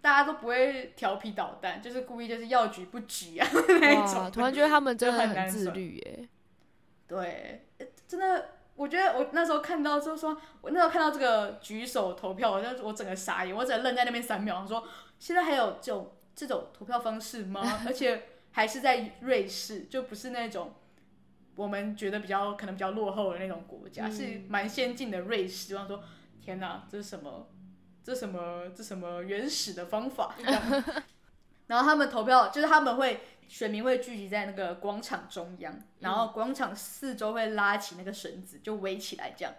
[0.00, 3.48] 大家都不会调皮捣蛋，就是故意就是要举不举啊
[3.80, 4.30] 那一种。
[4.30, 6.28] 突然觉得他们真的很自律耶。
[7.08, 7.66] 对，
[8.06, 14.86] 真的，我觉得我那时候看到就是说，我那时候看到这个举手投票，我就我整个傻眼，我只能愣在那边三秒，我说
[15.18, 17.60] 现在还有这种这种投票方式吗？
[17.84, 18.22] 而且
[18.52, 20.74] 还是在瑞士，就不是那种。
[21.56, 25.76] 我们觉得比较可能比较落后的那种国家，嗯、是蛮先进的瑞士。
[25.76, 26.02] 我说，
[26.40, 27.48] 天哪，这是什么？
[28.02, 28.68] 这什么？
[28.74, 30.34] 这什么原始的方法？
[31.66, 39.52] 然后他们投票，就是他们会选民会聚集在那个广场中央，然后广场四周会拉起那个绳子，就围起来这样。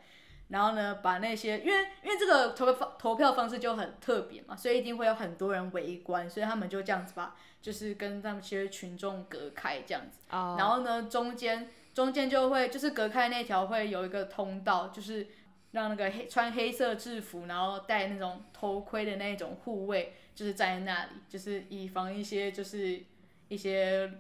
[0.48, 10.20] 然后呢，把那些因为因为这个投票方投票方式就很特别嘛，所以一定会有很多人围观，所以他们就这样子把就是跟他们这些群众隔开这样子。
[10.32, 10.60] Oh.
[10.60, 11.70] 然后呢，中间。
[11.94, 15.28] 中间就会就是隔开那条会有一个通道，就是
[15.72, 23.02] 让那个黑穿黑色制服，然后戴那种头盔的那种护卫，就是站在那里，就是以防一些就是
[23.50, 24.12] 一些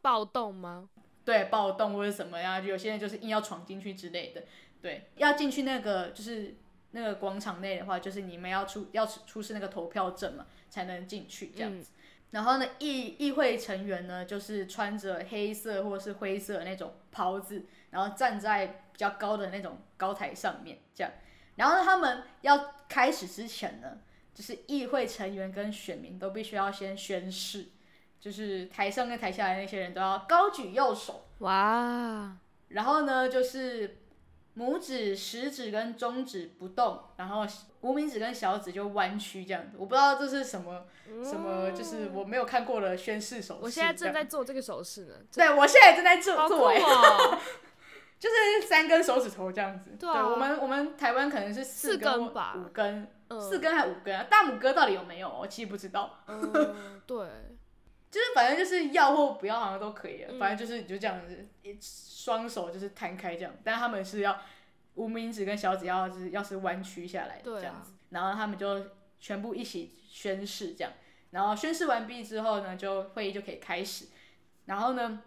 [0.00, 0.88] 暴动吗？
[1.24, 4.44] 对，暴动或者什么呀，有些人就是硬要闯进去之类的。
[4.80, 6.54] 对，要进去那个就是
[6.92, 11.90] 那个广场内的话，就是你们要出要出示那个投票证嘛，才能进去这样子。
[11.92, 11.99] 嗯
[12.30, 21.12] 然后呢，议议会成员呢，就是穿着黑色或是灰色的那种袍子，然后站在比较高的那种高台上面，这样。
[21.56, 23.98] 然后他们要开始之前呢，
[24.34, 27.66] 就是议会成员跟选民都必须要先宣誓，
[28.20, 31.26] 就是台上跟台下的那些人都要高举右手。
[31.38, 32.36] 哇！
[32.68, 33.98] 然后呢，就是。
[34.56, 37.46] 拇指、食指跟中指不动，然后
[37.80, 39.76] 无名指跟小指就弯曲这样子。
[39.78, 43.60] 我不知道这是什么、嗯、什么，就是我没有看过的宣誓手势。
[43.62, 45.14] 我现在正在做这个手势呢。
[45.32, 46.36] 对，我现在正在做。
[46.36, 47.38] 好酷哦！
[48.18, 49.96] 就是三根手指头这样子。
[49.98, 54.26] 对我们我们台湾可能是四根，四根吧，五根，嗯、四根还五根啊？
[54.28, 55.28] 大拇哥到底有没有？
[55.28, 56.18] 我其实不知道。
[56.26, 57.26] 嗯，对。
[58.10, 61.46] 就是反正就是要或不要好像都可以，嗯、反正就是你就这样子，
[61.80, 64.36] 双手就是摊开这样，但他们是要
[64.94, 68.86] 无名指跟小指要是要是弯曲下来这样子，啊、然后他们就
[69.20, 70.92] 全部一起宣誓这样，
[71.30, 74.06] 然后宣誓完毕之后呢，就会议就可以开始，
[74.64, 75.22] 然后呢，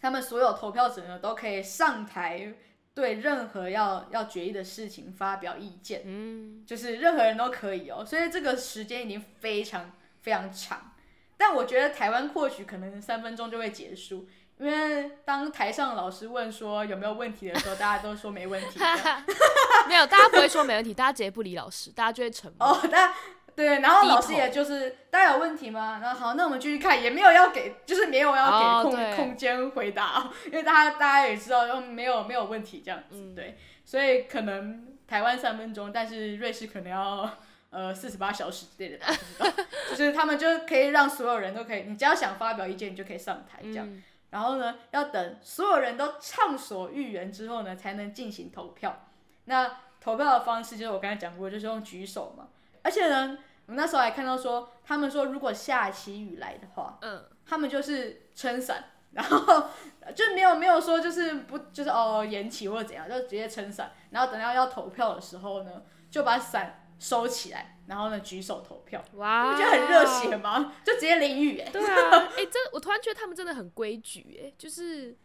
[0.00, 2.54] 他们所有投票者呢都可以上台
[2.94, 10.92] 对任何要要决议的事情发表意见，嗯，就是任何人都可以哦，所以这个时间已经非常非常长。
[11.38, 14.26] 但我觉得台湾或许可能三分钟就会结束，
[14.58, 18.80] 因为当台上老师问说有没有问题的时候，大家都说没问题。
[19.86, 22.66] 没有，大家不会说没问题，大家直接不理老师，大家就会沉默。
[22.68, 23.14] 哦，大家
[23.54, 26.00] 对，然后老师也就是大家有问题吗？
[26.02, 37.30] 然后好，那我们继续看，也没有要给，就是没有要给空、哦、空间回答，因为大家大家也知道，又没有没有问题这样子，嗯、对，所以可能台湾三分钟，但是瑞士可能要。
[37.76, 39.04] 呃，四十八小时之类的，
[39.94, 43.86] 就是他们就可以让所有人都可以，你只要想发表意见，你就可以上台这样。
[43.86, 49.08] 嗯、然后呢，要等所有人都畅所欲言之后呢，才能进行投票。
[49.44, 52.48] 那投票的方式就是我刚才讲过，就是用举手嘛。
[52.80, 53.36] 而且呢，
[53.66, 59.68] 我那时候还看到说，他们说如果下起雨来的话，嗯，他们就是撑伞，然后
[60.14, 63.92] 就没有没有说就是不就是哦延期或者怎样，就直接撑伞。
[64.12, 66.80] 然后等到要投票的时候呢，就把伞。
[66.98, 69.02] 收起来，然后呢，举手投票。
[69.14, 70.74] 哇，你不觉得很热血吗？
[70.84, 71.70] 就直接淋雨哎。
[71.70, 75.16] 对啊，哎、欸，这我突然觉得他们真的很规矩哎，就是，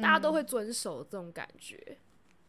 [0.00, 1.76] 大家都会遵守这种感觉。
[1.88, 1.96] 嗯、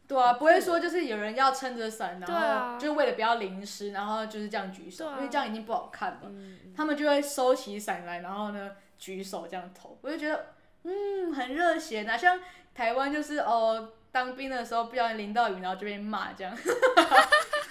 [0.08, 6.22] 对啊，不会说就是有人要撑着伞，然后就是为了不要淋湿，然后就是这样举手，啊、因为这样已经不好看了。
[6.26, 9.98] 嗯、他们就会收起伞来，然后呢，举手这样投。
[10.02, 12.04] 我就觉得，嗯，很热血。
[12.04, 12.40] 哪像
[12.76, 16.56] 台湾就是哦，当兵的时候不小心淋到雨，然后就被骂这样。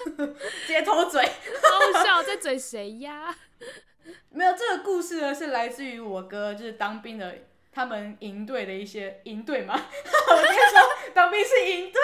[0.66, 3.34] 直接偷嘴，好笑，在嘴谁呀？
[4.30, 7.34] 没有，这个故事呢是来自于我哥，就是当兵的，
[7.72, 9.74] 他们营队的一些营队嘛。
[9.76, 12.00] 我跟你说，当兵是营队。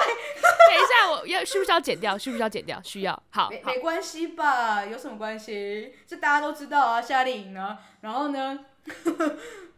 [0.68, 2.18] 等一下，我要需不需要剪掉？
[2.18, 2.80] 需不需要剪掉？
[2.82, 3.22] 需要。
[3.30, 4.84] 好，没没关系吧？
[4.84, 5.94] 有什么关系？
[6.06, 7.78] 这大家都知道啊，夏令营啊。
[8.02, 8.66] 然后呢，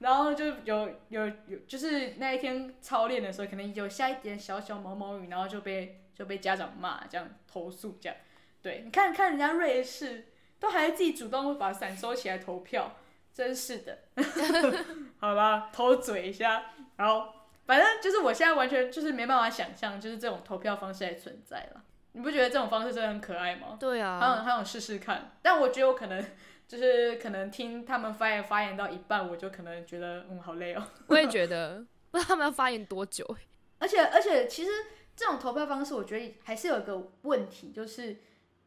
[0.00, 6.00] 然后就有有有，就是那一天操练的时候，可能有下一点小小毛毛雨，然后就被。
[6.18, 8.16] 就被家长骂，这样投诉，这样，
[8.60, 10.26] 对，你看看人家瑞士，
[10.58, 12.96] 都还自己主动会把伞收起来投票，
[13.32, 13.98] 真是的。
[15.20, 17.32] 好吧，偷嘴一下，然后
[17.66, 21.84] 反正就是我现在完全就是没办法想象，就是这种投票方式还存在了。
[22.12, 23.76] 你不觉得这种方式真的很可爱吗？
[23.78, 26.24] 对啊，还想还想试试看，但我觉得我可能
[26.66, 30.82] 就是可能听他们发言发言到一半，我就可能觉得嗯好累哦。
[31.06, 33.24] 我也觉得， 不知道他们要发言多久。
[33.78, 34.70] 而且而且其实。
[35.18, 38.18] 这种投票方式，我觉得还是有一个问题，就是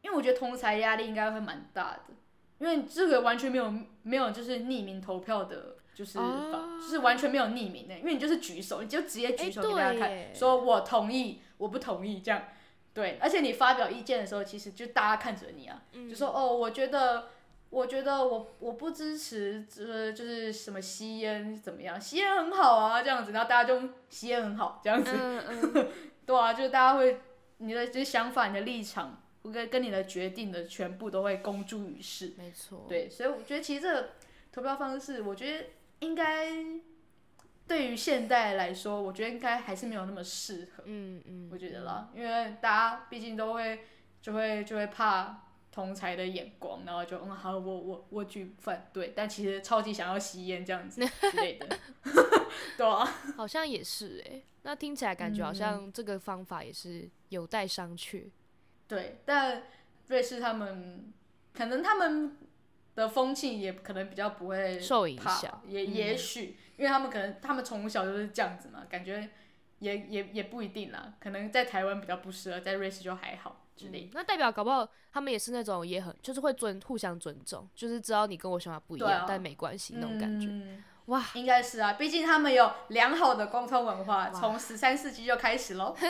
[0.02, 2.14] 因为我觉得同才压力应该会蛮大的，
[2.58, 12.42] 因为这个完全没有没有就是匿名投票的，就是、啊、就是完全没有匿名的，因为你就是举手，你就直接举手给大家看，说我同意，我不同意这样，
[12.92, 17.28] 对，而且你发表意见的时候，其实就大家看着你啊，嗯、就说哦，我觉得。
[17.72, 21.98] 我觉得我我不支持，呃，就是什么吸烟怎么样？
[21.98, 25.88] 吸烟很好啊，这样子，然后大家就吸烟很好，这样子，嗯嗯、
[26.26, 27.20] 对啊，就是大家会
[27.58, 32.32] 你的这些想法、你的立场，跟跟你的决定的全部都会公诸于世。
[32.36, 32.86] 没错。
[32.88, 34.10] 对，所以我觉得其实这个
[34.50, 35.66] 投票方式，我觉得
[36.00, 36.52] 应该
[37.66, 40.84] 对于现代来说，我觉得应该还是没有那么适合。
[40.86, 41.48] 嗯嗯。
[41.52, 43.84] 我觉得啦，因为大家毕竟都会
[44.20, 45.48] 就会就会怕。
[45.72, 51.66] 同才的眼光，然后就嗯好，我我我举反对，但其实超级想要吸烟这样子之类的，
[52.76, 53.02] 对啊，
[53.36, 58.30] 好像也是哎、欸，那听起来感觉好像这个方法也是有待商榷。
[58.86, 59.62] 对，但
[60.08, 61.10] 瑞士他们
[61.54, 62.36] 可能他们
[62.94, 69.26] 的风气也可能比较不会受影响，也也许、嗯、因为他们可能他们从小就是这样子嘛，感觉
[69.78, 73.61] 也也也不一定啦，可能在台湾比较不适合，在瑞士就还好。
[73.80, 80.46] 嗯、那代表搞不好他们也是那种也很就是会尊互相尊重，就是知道你跟我想法不一样，啊、但没关系那种感觉。
[80.48, 85.96] 嗯、哇，应该是啊，毕竟他们有良好的沟通文化，从十三世纪就开始喽。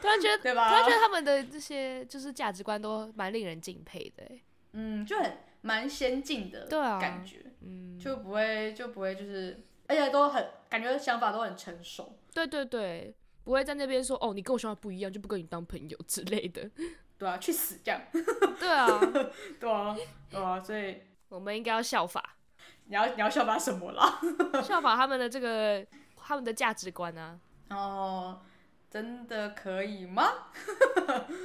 [0.00, 0.68] 突然觉得，对吧？
[0.68, 4.24] 突然觉得他们的这些就是价值观都蛮令人敬佩的。
[4.72, 6.66] 嗯，就很蛮先进的
[7.00, 12.16] 感觉，啊、嗯，就不会就不会就是，而且都很感觉想法都很成熟。
[12.32, 13.14] 对对对。
[13.48, 16.70] 不会在那边说哦，你跟我想法不一样，就不跟你当朋友之类的。
[17.16, 17.98] 对啊，去死这样。
[18.60, 18.86] 对啊，
[19.58, 19.96] 对啊，
[20.28, 22.36] 对啊，所以我们应该要效法。
[22.84, 24.20] 你要你要效法什么啦？
[24.62, 25.82] 效法他们的这个
[26.14, 27.40] 他们的价值观啊。
[27.70, 28.42] 哦，
[28.90, 30.30] 真的可以吗？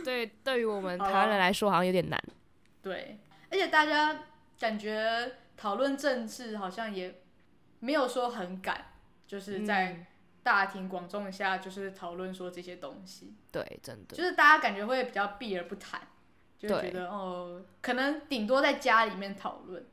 [0.04, 2.22] 对，对于我们台湾人来说，好像有点难。
[2.82, 3.18] 对，
[3.50, 4.26] 而且大家
[4.60, 7.22] 感觉讨论政治好像也
[7.80, 8.88] 没有说很敢，
[9.26, 10.06] 就是在
[10.44, 13.34] 大庭广众下就是讨论说这些东西。
[13.52, 16.02] 对，真的，就是大家感觉会比较避而不谈，
[16.60, 19.86] 就觉得哦，可能顶多在家里面讨论，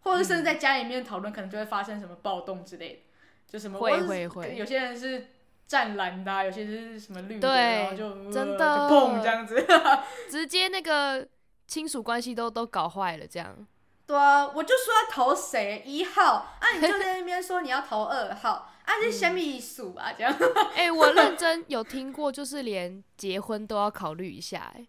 [0.00, 3.00] 或者甚至在家里面讨论，可能就会发生什么暴动之类的，
[3.46, 5.28] 就什么会会会，有些人是。
[5.70, 8.88] 湛蓝的、啊，有些是什么绿的，然后就真的。
[8.88, 9.64] 就砰这样子，
[10.28, 11.24] 直接那个
[11.68, 13.56] 亲属关系都都搞坏了，这样。
[14.04, 15.80] 对啊，我就说要投谁？
[15.86, 16.56] 一号。
[16.58, 20.12] 啊，你就在那边说你要投二号啊，这什么意思啊？
[20.12, 20.32] 这样。
[20.74, 24.86] 哎、欸，我认真有听过，就是连结婚都要考虑一下，哎，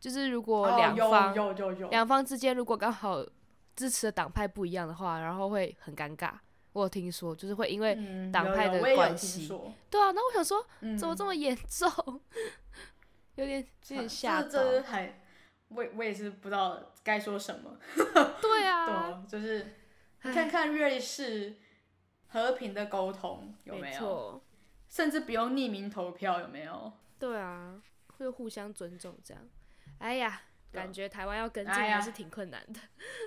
[0.00, 1.34] 就是如果两方
[1.90, 3.24] 两、哦、方之间如果刚好
[3.74, 6.32] 支持的党派不一样的话，然后会很尴尬。
[6.72, 7.94] 我有听说，就是会因为
[8.32, 11.90] 党派的关系、嗯，对啊，那我想说，嗯、怎么这么严重？
[13.34, 14.48] 有点有点吓到。
[14.48, 15.22] 这这还，
[15.68, 17.76] 我我也是不知道该说什么。
[18.40, 19.74] 对啊，对，就是
[20.20, 21.58] 看看瑞士
[22.32, 24.42] 和平的沟通有没有，
[24.88, 26.92] 甚至不用匿名投票有没有？
[27.18, 27.80] 对啊，
[28.16, 29.42] 会互相尊重这样。
[29.98, 30.40] 哎呀，
[30.72, 32.80] 感觉台湾要跟进还是挺困难的。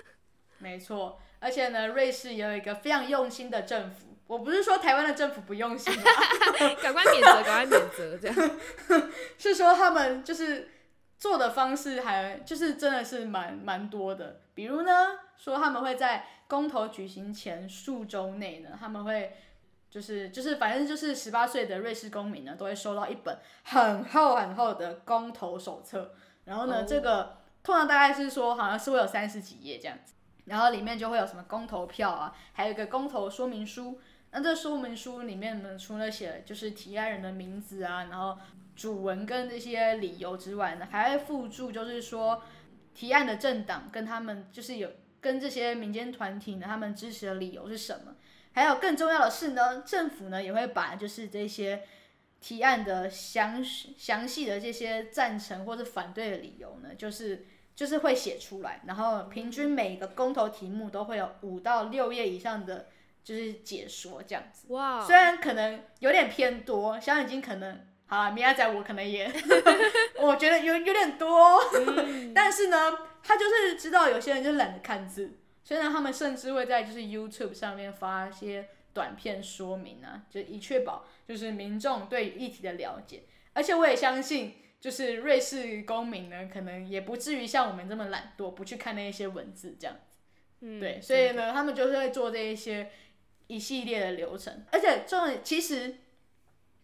[0.58, 4.16] 没错，而且呢，瑞士也有一个非常用心的政府。
[4.26, 5.94] 我不是说台湾的政府不用心，
[6.82, 8.60] 赶快免责，赶快免责，这样
[9.38, 10.68] 是说他们就是
[11.16, 14.40] 做的方式还就是真的是蛮蛮多的。
[14.52, 19.36] 比如呢，说他们会在公投举行前数周内呢，他们会
[19.90, 26.14] 就是就是反正就是十八岁的瑞士公民呢，都会收到一本很厚很厚的公投手册。
[26.44, 26.88] 然后呢，oh.
[26.88, 30.14] 这个通常大概是说好像是会有三十几页这样子。
[30.44, 33.98] 然后里面就会有什么公投票啊，还有一个公投说明书。
[34.30, 38.38] 那这说明书里面呢，除了写就是提案人的名字啊，然后
[38.76, 42.42] 主文跟这些理由之外呢，还会附注就是说
[42.94, 44.88] 提案的政党跟他们就是有
[45.26, 48.14] 跟这些民间团体呢，他们支持的理由是什么。
[48.52, 51.82] 还有更重要的是呢，政府呢也会把就是这些
[52.40, 57.46] 提案的详详细的这些赞成或者反对的理由呢，就是。
[57.76, 62.86] 就是会写出来，然后平均每个公投题目都会有五到六页以上的
[63.22, 64.72] 就是解说这样子。
[64.72, 65.04] 哇！
[65.04, 69.30] 虽然可能有点偏多，小眼睛可能好了，米亚仔我可能也，
[70.18, 72.96] 我觉得有有点多，嗯、 但是呢，
[73.26, 84.54] 他就是知道有些人就懒得看字，所以呢，他们甚至会在就是 YouTube 上面发一些短片说明啊，就以确保就是民众对议题的了解，而且我也相信。
[84.78, 90.18] 就是瑞士公民呢，可能也不至于像我们这么懒惰，不去看那一些文字这样子。
[90.60, 92.90] 嗯，对，所以呢，他们就是会做这一些
[93.48, 95.96] 一系列的流程，而且重点其实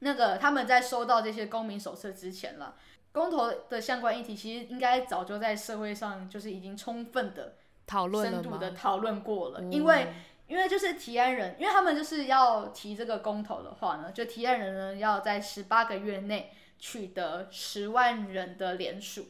[0.01, 2.76] 那个他们在收到这些公民手册之前了，
[3.13, 7.57] 公投的相关议题其实应该早就在社会上就是已经充分的
[7.87, 10.09] 讨论、深度的讨论过了，因为
[10.49, 16.53] 因为就是提案人，因为他们就是要提这个公投的话呢，就提案人呢要在十八个月内。
[16.85, 19.29] 取得十万人的联署，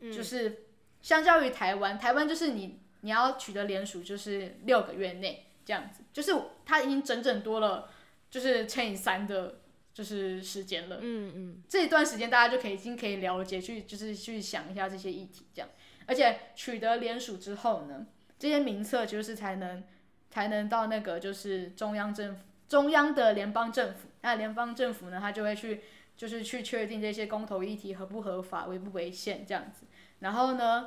[0.00, 0.64] 嗯，就是
[1.02, 6.32] 相较于台湾，台湾就是你你要取得联署就是六个月内这样子，就是
[6.64, 7.90] 他已经整整多了，
[8.30, 9.56] 就是乘以三的，
[9.94, 10.98] 就是时间了。
[11.00, 15.68] 嗯嗯，这一段时间大家就可以已经可以了解去就是去想一下这些议题这样，
[16.04, 18.06] 而且取得联署之后呢，
[18.38, 19.82] 这些名册就是才能
[20.28, 25.80] 才能到那个就是中央政府中央的联邦政府，那联邦政府呢，他就会去。
[26.16, 29.84] 就是去确定这些公投议题合不合法、违不违宪这样子，
[30.20, 30.86] 然后呢，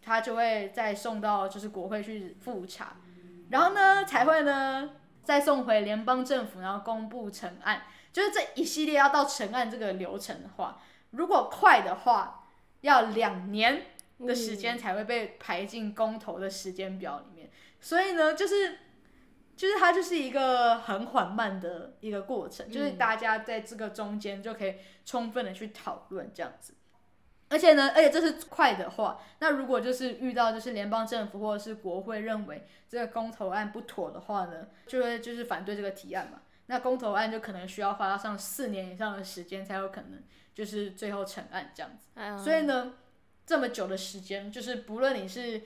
[0.00, 2.96] 他就会再送到就是国会去复查，
[3.50, 4.92] 然后呢才会呢
[5.24, 7.82] 再送回联邦政府，然后公布成案。
[8.12, 10.80] 就是这一系列要到成案这个流程的话，
[11.10, 12.48] 如果快的话，
[12.80, 13.86] 要两年
[14.26, 17.50] 的时间才会被排进公投的时间表里面。
[17.80, 18.78] 所以呢，就是。
[19.58, 26.74] 就是它就是一个很缓慢的一个过程，就是大家在这个中间就可以充分的去讨论这样子，
[27.48, 40.22] 而且呢，而且这是快的话，那如果就是遇到就是联邦政府或者是国会认为这个公投案不妥的话呢，就会就是反对这个提案嘛，那公投案就可能需要花上四年以上的时间才有可能
[40.54, 42.94] 就是最后成案这样子，所以呢，
[43.44, 45.60] 这么久的时间，就是不论你是。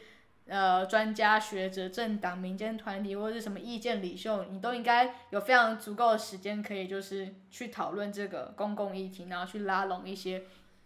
[0.45, 10.43] 呃，专家学者、政党、民间团体或者是什么意见领袖，你都应该有非常足够的时间，可以就是去讨论这个公共议题，然后去拉拢一些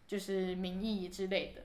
[0.06, 1.62] 就是民意之类的。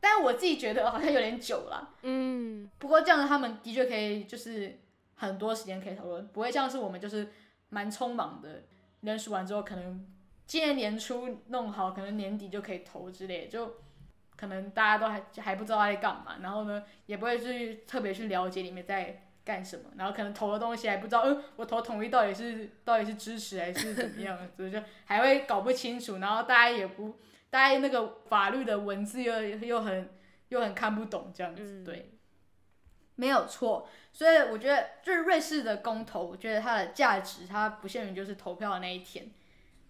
[0.00, 2.68] 但我自己觉得好像有点久了，嗯。
[2.76, 4.76] 不过这样他们的确可以就是
[5.14, 7.28] 很多时间可以讨论，不会像是我们就是
[7.70, 8.62] 蛮匆忙的，
[9.00, 10.06] 人数完之后可能
[10.46, 13.76] 今年年初弄好，可能年底就可以投之类，就
[14.36, 27.16] 可能大家都还还不知道他在干嘛，然后呢也不会去特别去了解里面在干什么，然后可能投的东西还不知道，嗯，我投统一到底是到底是支持还是怎么样，所以就还会搞不清楚，然后大家也不，
[27.50, 30.10] 大家那个法律的文字又又很
[30.48, 32.17] 又很看不懂这样子，对，
[33.18, 39.30] 没有错，所以我觉得就是瑞士的公投，我觉得它的价值它不限于就是投票的那一天，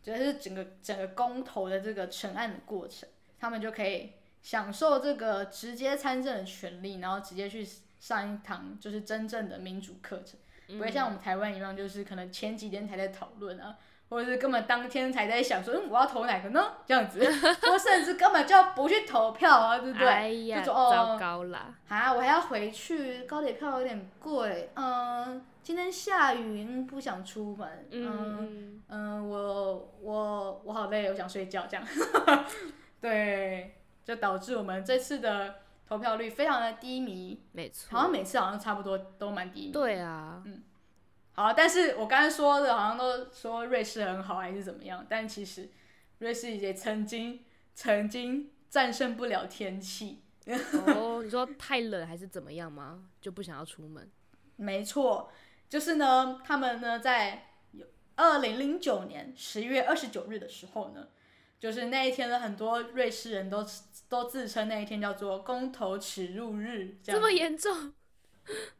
[0.03, 3.09] 主要是整个整个公投的这个成案的过程，
[3.39, 7.65] 他们就可以享受这个直接参政的权利，然后直接去。
[8.01, 13.77] 上一堂就是真正的民主课程，不会像我们台湾一样，就是可能前几天才在讨论啊，
[14.09, 16.73] 或者是根本当天才在想说，嗯，我要投哪个呢？
[16.87, 17.21] 这样子，
[17.63, 20.09] 或甚至根本就不去投票啊，对不对？
[20.09, 21.75] 哎呀，就哦，糟糕啦！
[21.89, 31.87] 啊，我还要回去，高铁票有点贵，嗯，今天下雨，嗯，不想出门，嗯嗯，我我我好累，我想睡觉，这样，
[33.01, 35.55] 对，就导致我们这次的。
[35.89, 39.73] 投票率非常的低迷，没错，好像每次好像差不多都蛮低迷。
[39.73, 40.63] 对啊，嗯，
[41.39, 45.69] 好，但是我刚才说的，好像都说瑞士很好还是怎么样，但其实
[46.19, 50.25] 瑞士也曾经曾经战胜不了天气。
[50.47, 53.05] 哦，你说太冷还是怎么样吗？
[53.21, 54.11] 就不想要出门？
[54.57, 55.31] 没错，
[55.69, 57.47] 就是呢，他们呢在
[58.17, 61.07] 二零零九年十一月二十九日的时候呢。
[61.61, 63.67] 就是那一天呢，很多瑞士人都
[64.09, 66.97] 都自称那一天叫做公投耻辱日。
[67.03, 67.93] 这么严重？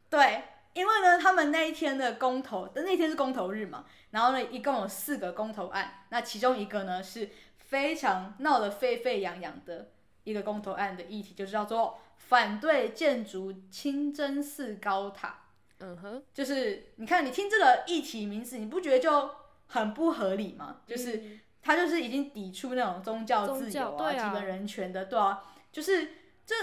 [0.09, 0.43] 对，
[0.73, 9.91] 因为呢，他们那一天的公投，那天是公投日嘛，然后呢，一共有四个公投案，那其中一个呢是非常闹得沸沸扬扬的
[10.23, 15.45] 一个公投案的议题，就是叫做反对建筑清真寺高塔。
[15.79, 19.29] 嗯哼，就是你看，你听这个议题名字，你不觉得就
[19.67, 20.81] 很不合理吗？
[20.85, 21.17] 就是。
[21.17, 25.43] 嗯他就是已经抵触那种宗教自由啊、啊基本人权的，对啊，
[25.73, 26.07] 就是
[26.45, 26.55] 这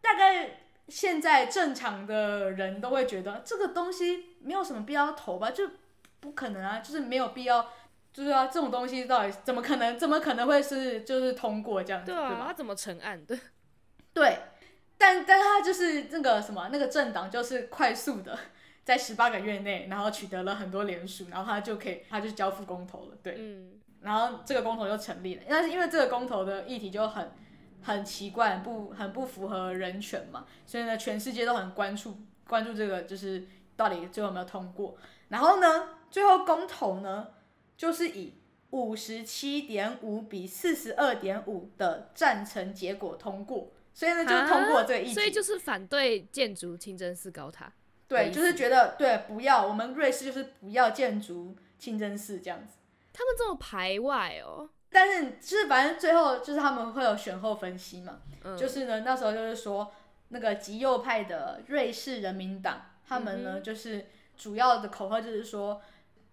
[0.00, 5.68] 大概现在正常的人都会觉得这个东西没有什么必要投吧，就
[6.20, 7.66] 不可能啊，就是没有必要，
[8.12, 12.44] 就是啊，这种东西到底怎么可能，怎么可能会是就是通过这样子，对，吧？
[12.46, 13.38] 他怎么成案的？
[14.12, 14.38] 对，
[14.96, 18.38] 但但他就是那个什么那个政党就是快速的
[18.84, 23.36] 在十八个月内，然后取得了很多连署，然后他就可以，他就交付公投了，对。
[23.38, 27.32] 嗯然后这个公投就成立了，但是因为这个公投的议题就很
[27.88, 34.96] 很奇怪，不很不符合人权嘛，所以呢，全世界都很关注关注这个，就是到底最后有没有通过。
[35.28, 37.28] 然后呢，最后公投呢，
[37.76, 38.34] 就是以
[38.70, 45.14] 五十七点五比四十二点五的赞成结果通过，所以呢，就通过这个议题。
[45.14, 47.72] 所以就是反对建筑清真寺高塔。
[48.06, 52.76] 对，就是觉得对，不要我们瑞士就是不要建筑清真寺这样子。
[53.12, 59.92] 他们这么排外哦，但是就是反正最后就是他们会有选后分析嘛，嗯、就是呢那时候就是说
[60.28, 65.82] 那个极右派的瑞士人民党，他们呢、嗯、就是主要的口号就是说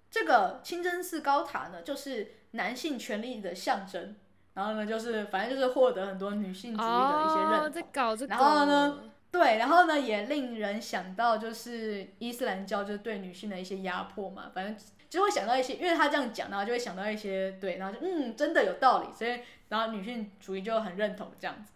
[0.10, 4.16] 这个清真寺高塔呢就是男性权利的象征，
[4.54, 9.00] 然后呢就是反正就是获得很多女性主义的一些认同，哦、在搞这个、然后呢
[9.30, 14.76] 对，然后呢也令人想到就是伊斯兰教就是对女性的一些压迫嘛，反正。
[15.16, 19.40] 就会想到一些，因为他这样讲，然后就会想到一些，对，然后就嗯，真的有道理，所以
[19.70, 21.72] 然后女性主义就很认同这样子。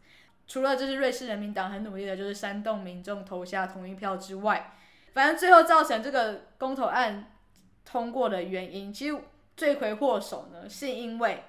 [0.45, 4.73] 除了就是瑞士人民党很努力的，就是煽动民众投下同意票之外，
[5.13, 7.31] 反正最后造成这个公投案
[7.85, 9.17] 通过的原因，其实
[9.55, 11.45] 罪魁祸首呢，是因为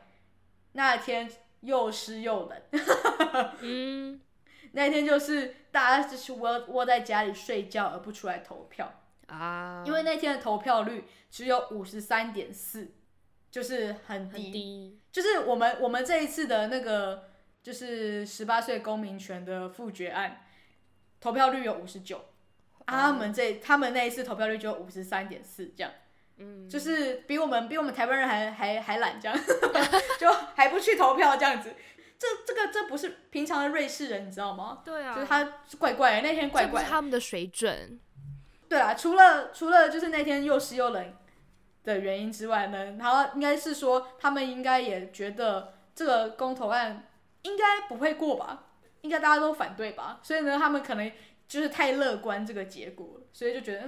[0.73, 1.29] 那天
[1.61, 2.63] 又湿又冷，
[3.61, 4.21] 嗯，
[4.73, 9.00] 那天就是大家就是窝窝在家里睡觉而不出来投票。
[9.31, 12.93] 啊，因为那天的投票率只有五十三点四，
[13.51, 17.29] 就是很低，很低，就是我们我们这一次的那个
[17.63, 20.43] 就是十八岁公民权的复决案，
[21.21, 22.25] 投票率有五十九，
[22.87, 25.93] 他们这他们那一次投票率就五十三点四，这样，
[26.39, 29.39] 嗯，就是比我们比我们台湾人还还还懒，这样，
[30.19, 31.73] 就还不去投票这样子，
[32.19, 34.83] 这这个这不是平常的瑞士人，你知道吗？
[34.85, 35.45] 对啊，就是他
[35.79, 38.01] 怪怪的，那天怪怪，他们的水准。
[38.71, 41.13] 对啊，除了除了就是那天又湿又冷
[41.83, 47.09] 的原因之外呢，然后应该是说他们应该也觉得这个公投案
[47.43, 48.67] 应该不会过吧，
[49.01, 51.11] 应该大家都反对吧，所以呢，他们可能
[51.49, 53.83] 就是太乐观这个结果，所以就觉得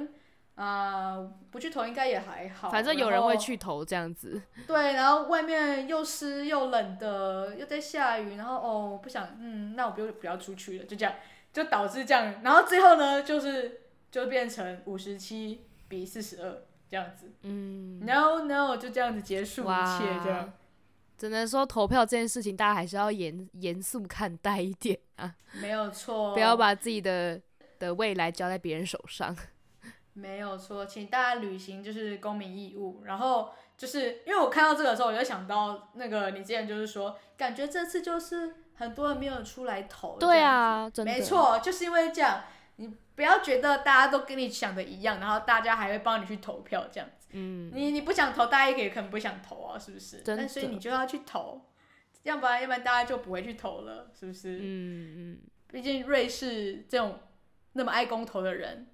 [0.56, 4.42] 啊、呃，不去投应该也还好，反正有人会去投这样子。
[4.66, 11.14] 对，然后外面又湿又冷的，又在下雨，然后哦，不想，嗯，那我不用不要出去了，就这样，
[11.52, 13.78] 就导致这样，然后最后呢，就是。
[14.12, 17.32] 就变成五十七比四十二，这样子。
[17.42, 20.52] 嗯，no no，就这样子结束一切，这样。
[21.18, 25.34] 只能说投票这件事情，大家还是要严严肃看待一点啊。
[25.60, 27.40] 没有错，不要把自己的
[27.78, 29.34] 的未来交在别人手上。
[30.14, 33.02] 没有错，请大家履行就是公民义务。
[33.04, 40.18] 然后就是因为我看到这个时候，我就想到那个你之前就是说，感觉这次就是很多人没有出来投。
[40.18, 41.12] 对啊，真的。
[41.12, 42.42] 没错，就是因为这样，
[42.76, 47.28] 你不要觉得大家都跟你想的一样，然后大家还会帮你去投票这样子。
[47.32, 47.70] 嗯。
[47.74, 50.22] 你你不想投，大家也可能不想投啊，是不是？
[50.24, 51.62] 但所以你就要去投，
[52.22, 54.58] 要不然要不然大家就不会去投了，是不是？
[54.58, 55.38] 嗯嗯。
[55.70, 57.18] 毕竟瑞士这种
[57.72, 58.86] 那么爱公投的人。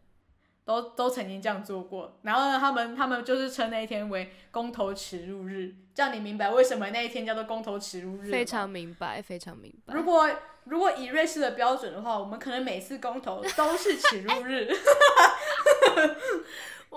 [0.69, 8.31] 都都曾经这样做过，然后呢，他们他们就是称那一天为公投耻辱日，这样你明白为什么那一天叫做公投耻辱日？
[8.31, 9.95] 非常明白，非常明白。
[9.95, 10.29] 如果
[10.65, 14.69] 如果以瑞士的标准的话，我们可能每次公投都是耻辱日，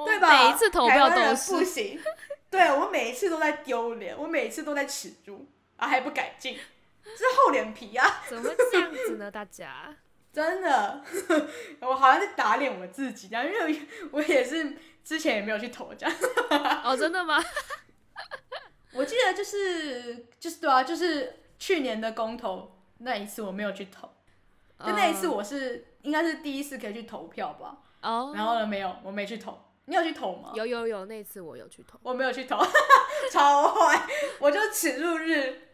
[0.05, 0.43] 对吧？
[0.43, 1.97] 每一次投票都是不行，
[2.49, 5.47] 对，我每一次都在丢脸，我每一次都在耻辱
[5.77, 6.57] 啊，还不改进，
[7.05, 8.21] 这是厚脸皮啊！
[8.27, 9.31] 怎么会这样子呢？
[9.31, 9.95] 大家？
[10.33, 11.03] 真的，
[11.81, 16.15] 我好像在打脸我自己这样，因为我也是之前也没有去投这样。
[16.83, 17.43] 哦，真的吗？
[18.93, 24.07] 我记得就是就是对啊，就是去年的公投那一次我没有去投，
[24.79, 27.77] 就那一次我是、uh, 应该是第一次可以去投票吧。
[28.01, 28.27] 哦。
[28.27, 28.35] Oh.
[28.35, 29.57] 然后呢，没有，我没去投。
[29.85, 30.51] 你有去投吗？
[30.55, 31.99] 有有有，那次我有去投。
[32.03, 32.57] 我没有去投，
[33.31, 34.07] 超坏，
[34.39, 35.69] 我就耻辱日。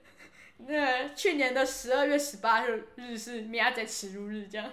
[0.59, 4.69] 那去年的十二月十八日日是米亚仔耻辱日，这样，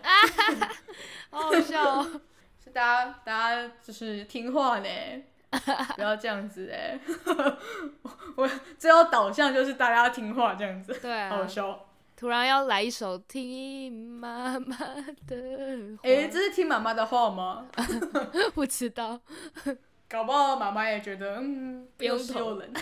[1.31, 2.21] 好好笑哦。
[2.65, 4.89] 是大家大家就是听话呢，
[5.97, 6.99] 不要这样子 哎。
[8.37, 11.87] 我最后导向就是大家要听话这样子，对啊，好笑。
[12.17, 14.77] 突然要来一首听妈妈
[15.27, 15.37] 的
[15.99, 17.67] 话，哎、欸，这是听妈妈的话吗？
[18.55, 19.21] 不知道，
[20.09, 22.73] 搞不好妈妈也觉得嗯，不用投人。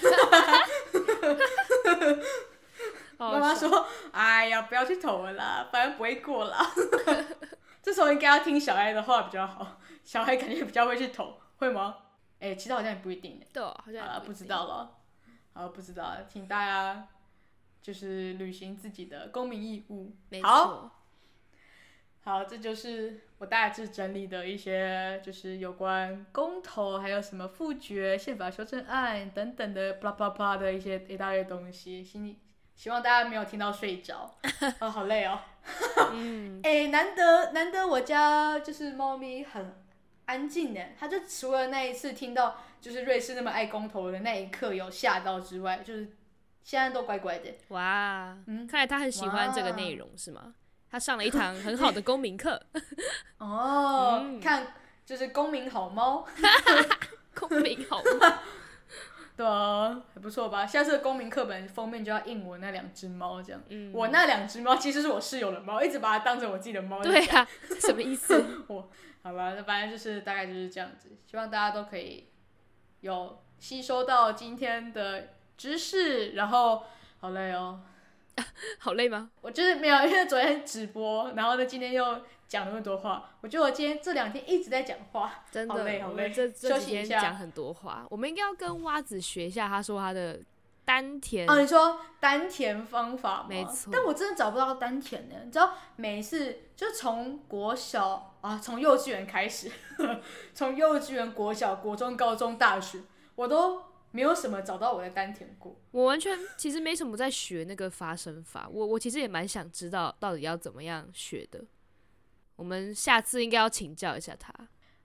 [3.31, 6.59] 妈妈说：“哎呀，不要去投了啦，反正不会过啦。
[7.83, 11.97] ”这时候应该要听小孩的话比较好，小孩感觉比较会去投，会吗？
[12.39, 13.41] 哎、欸，其实好像也不一定。
[13.53, 14.99] 对，好像啊，不知道了。
[15.53, 17.09] 好，不知道了，请大家
[17.81, 20.15] 就是履行自己的公民义务。
[20.29, 20.49] 没错。
[20.49, 20.91] 好，
[22.25, 32.39] 好，这就是我大致整理的一些，就是有关公投，还有什么复决、宪法修正案等等的，巴拉巴拉的一些一大堆东西，心里。
[32.83, 34.35] 希望大家没有听到睡着，
[34.81, 35.39] 啊， 好累哦。
[36.13, 39.81] 嗯，哎、欸，难得难得我家就是猫咪很
[40.25, 46.11] 安静的，它就除了那一次听到就是瑞士那么爱公投的那一刻有吓到之外，就是
[46.65, 47.55] 现在都乖乖的。
[47.69, 50.53] 哇，嗯，看来它很喜欢这个内容是吗？
[50.91, 52.61] 它上了一堂很好的公民课。
[53.39, 54.75] 哦，嗯、看
[55.07, 56.27] 就是公民好猫，
[57.33, 58.39] 公民好猫。
[59.35, 60.67] 对啊，还不错吧？
[60.67, 63.61] 下次的公民课本封面就要印我那两只猫，这样。
[63.69, 63.91] 嗯。
[63.93, 67.03] 我那两只猫其实是我室友的猫，一直把它当成我自己的猫。
[67.03, 67.49] 对啊，
[67.81, 68.45] 什么意思？
[68.69, 68.91] 我
[69.23, 71.09] 好吧，那反正就是大概就是这样子。
[71.27, 72.29] 希望大家都可以
[73.01, 76.85] 有吸收到今天的知识，然后
[77.21, 77.81] 好累哦。
[78.79, 79.31] 好累吗？
[79.41, 83.31] 我就是没有，因为昨天直播，然后呢，今天又讲那么多话。
[83.41, 86.31] 我觉得我今天这两天一直在讲话，真的好累好累。
[86.31, 89.69] 这这几天讲很多话，我们应该要跟蛙子学一下。
[89.69, 90.41] 他说他的
[90.85, 93.47] 丹田哦，你说丹田方法吗？
[93.49, 93.91] 没错。
[93.93, 95.37] 但我真的找不到丹田呢。
[95.45, 99.71] 你知道，每一次就从国小啊，从幼稚园开始，
[100.55, 103.01] 从幼稚园、国小、国中、高中、大学，
[103.35, 103.92] 我都。
[104.13, 111.65] 没有什么找到我的丹田过，我完全其实没什么在学那个发声法，我我其实也蛮想知道到底要怎么样学的，
[112.57, 114.53] 我们下次应该要请教一下他。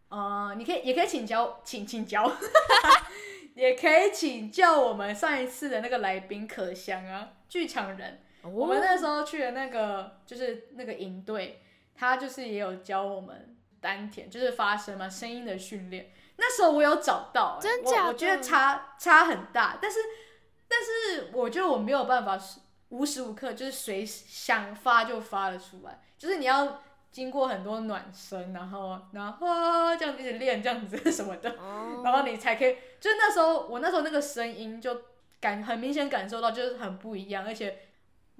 [0.09, 2.31] 呃，你可以也可以请教，请请教，
[3.55, 11.61] 也可以请教我们上一次的那个来宾可香啊，剧场人，哦、我们那时候去的那个就是那个营队，
[11.95, 16.11] 他就是也有教我们丹田，就是发声嘛，声音的训练。
[16.39, 18.03] 那时候我有找到、欸，真假的？
[18.03, 19.97] 我我觉得差差很大，但是
[20.67, 22.39] 但是我觉得我没有办法
[22.89, 26.81] 无时无刻就是随想发就发了出来，就是你要
[27.11, 32.05] 经过很多暖身，然后然后这样一直练这样子什么的，oh.
[32.05, 32.77] 然后你才可以。
[32.99, 35.01] 就是那时候我那时候那个声音就
[35.39, 37.87] 感很明显感受到就是很不一样，而且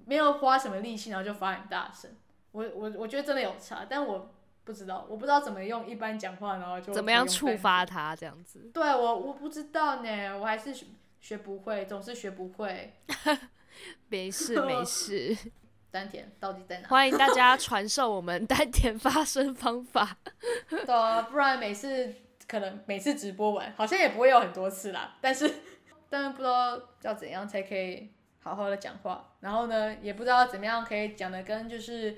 [0.06, 2.16] 没有花什么力气，然后就发很大声。
[2.52, 4.34] 我我我觉得真的有差，但我。
[4.68, 8.70] 不知道，我不知道怎么用一般讲话，然后就怎么样触发它这样子。
[8.74, 10.86] 对我，我不知道呢，我还是学
[11.22, 12.94] 学不会，总是学不会。
[14.10, 15.38] 没事 没事，
[15.90, 16.90] 丹田到底在哪？
[16.90, 20.18] 欢迎大家传授我们丹田发声方法。
[20.70, 22.14] 对啊，不然每次
[22.46, 25.16] 可能每次直播完，好像也不会有很多次啦。
[25.22, 25.50] 但是，
[26.10, 28.10] 但是不知道要怎样才可以
[28.40, 29.34] 好好的讲话。
[29.40, 32.18] 然后呢，也不知道怎么样可以讲的跟就是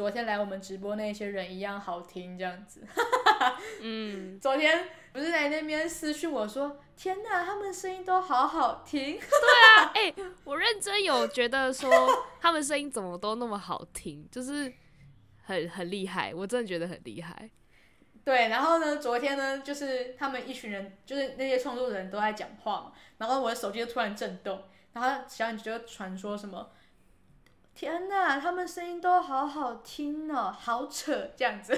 [0.00, 2.82] 昨天来我们直播那些人一样好听这样子。
[3.82, 9.12] 嗯，昨天不是在那边私讯我说，天哪，他们声音都好好听。
[9.20, 11.90] 对啊，哎、欸，我认真有觉得说
[12.40, 14.72] 他们声音怎么都那么好听，就是
[15.42, 17.50] 很很厉害，我真的觉得很厉害。
[18.24, 24.62] 对，然后呢，昨天呢，就是他们一群人，就是那些创作人都在讲话嘛，然后我的手机就突然震动，
[24.94, 26.70] 然后小雨就传说什么，
[27.74, 31.72] 天哪，他们声音都好好听哦，好扯这样子，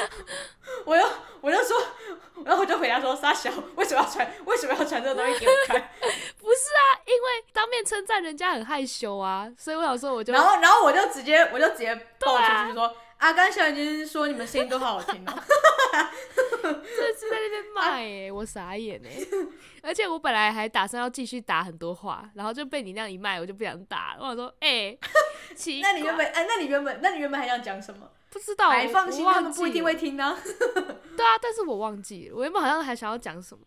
[0.86, 1.06] 我又
[1.40, 1.76] 我就说，
[2.44, 5.76] 然后我就回答说，沙小为什么要传，为什么要传这个东西给我看？
[6.40, 12.94] 不是啊，因为当面称赞人家很害羞啊，所以我想说我就，然后然后我就直接我就直接爆出去说。
[13.18, 15.34] 阿甘小眼睛说你们声音都好好听哦，
[16.62, 19.10] 这是在那边骂耶，我傻眼哎，
[19.82, 24.20] 而且我本来还打算要继续打很多话，然后就被你那样一骂，我就不想打了。
[24.20, 24.98] 我想说哎、欸，
[25.82, 28.08] 那你原本哎，那你原本那你原本还想讲什么？
[28.30, 30.38] 不知道，还放心，他们不一定会听呢。
[30.44, 33.64] 对啊，但是我忘记了，我原本好像还想要讲什么，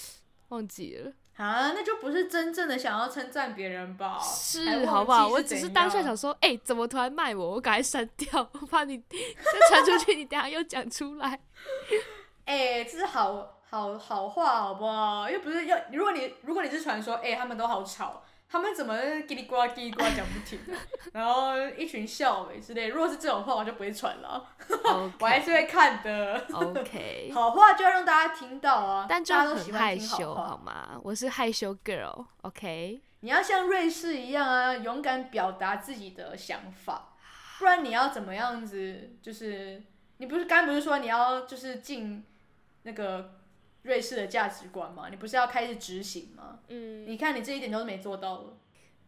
[0.48, 1.12] 忘记了。
[1.36, 4.18] 啊，那就不是真正的想要称赞别人吧？
[4.20, 5.26] 是，好不好？
[5.28, 7.50] 我只是当下想说，哎、欸，怎么突然骂我？
[7.52, 9.18] 我赶快删掉， 我怕你再
[9.68, 11.38] 传出去，你等下又讲出来。
[12.46, 15.28] 哎、欸，这是好好好话，好不好？
[15.28, 18.22] 又不是要，如果你如果你是传说，哎、欸，他们都好吵。
[18.48, 20.60] 他们怎么叽里呱啦叽里呱啦讲不停，
[21.12, 22.86] 然后一群笑尾之类。
[22.88, 24.46] 如果是这种话，我就不会传了。
[24.68, 25.10] Okay.
[25.18, 26.46] 我还是会看的。
[26.52, 29.06] OK， 好话就要让大家听到啊！
[29.08, 31.00] 但就很害羞好，好吗？
[31.02, 32.26] 我是害羞 girl。
[32.42, 37.14] OK，你要像瑞士一样啊，勇敢表达自己的想法，
[37.58, 39.16] 不然你要怎么样子？
[39.20, 39.82] 就是
[40.18, 42.24] 你不是刚不是说你要就是进
[42.82, 43.40] 那个。
[43.84, 46.60] 瑞士的价值观嘛，你不是要开始执行吗？
[46.68, 48.58] 嗯，你看你这一点都是没做到了。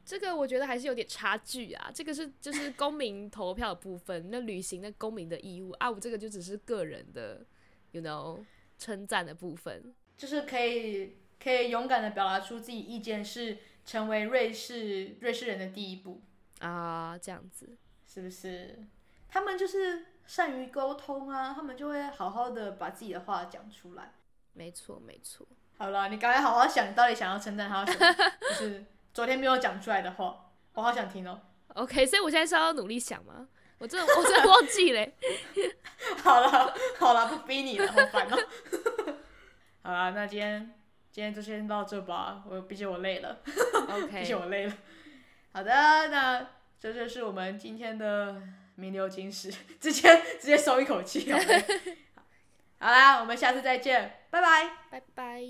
[0.04, 1.90] 这个我觉得还是有点差距啊。
[1.92, 7.44] 这个是就是公民投票的部分，那履行那公民的义务啊，我这个就只是个人的
[7.90, 8.44] ，you know，
[8.78, 16.20] 称赞的部分，就是可以可以勇敢的表达出自己意见，是成为瑞士瑞士人的第一步
[16.60, 18.84] 啊，这样子是不是？
[19.28, 24.12] 他们就是善于沟通啊，他们就会好好的把自己的话讲出来。
[24.56, 25.46] 没错，没错。
[25.76, 28.14] 好了，你刚才好好想，你到底想要称赞他什么？
[28.58, 31.38] 就是昨天没有讲出来的话，我好想听哦。
[31.74, 33.46] OK，所以我现在是要努力想吗？
[33.78, 35.14] 我真的，我真的忘记嘞。
[36.24, 38.38] 好了，好了，不逼你了，好烦哦。
[39.84, 40.72] 好了，那今天
[41.12, 42.42] 今天就先到这吧。
[42.48, 43.38] 我毕竟我累了。
[43.90, 44.72] OK，毕竟我累了。
[45.52, 45.70] 好的，
[46.08, 46.48] 那
[46.80, 48.40] 这就是我们今天的
[48.76, 51.30] 名流金石，直接直接松一口气。
[52.78, 54.70] 好啦我们下次再见拜拜。
[54.90, 55.40] 拜拜。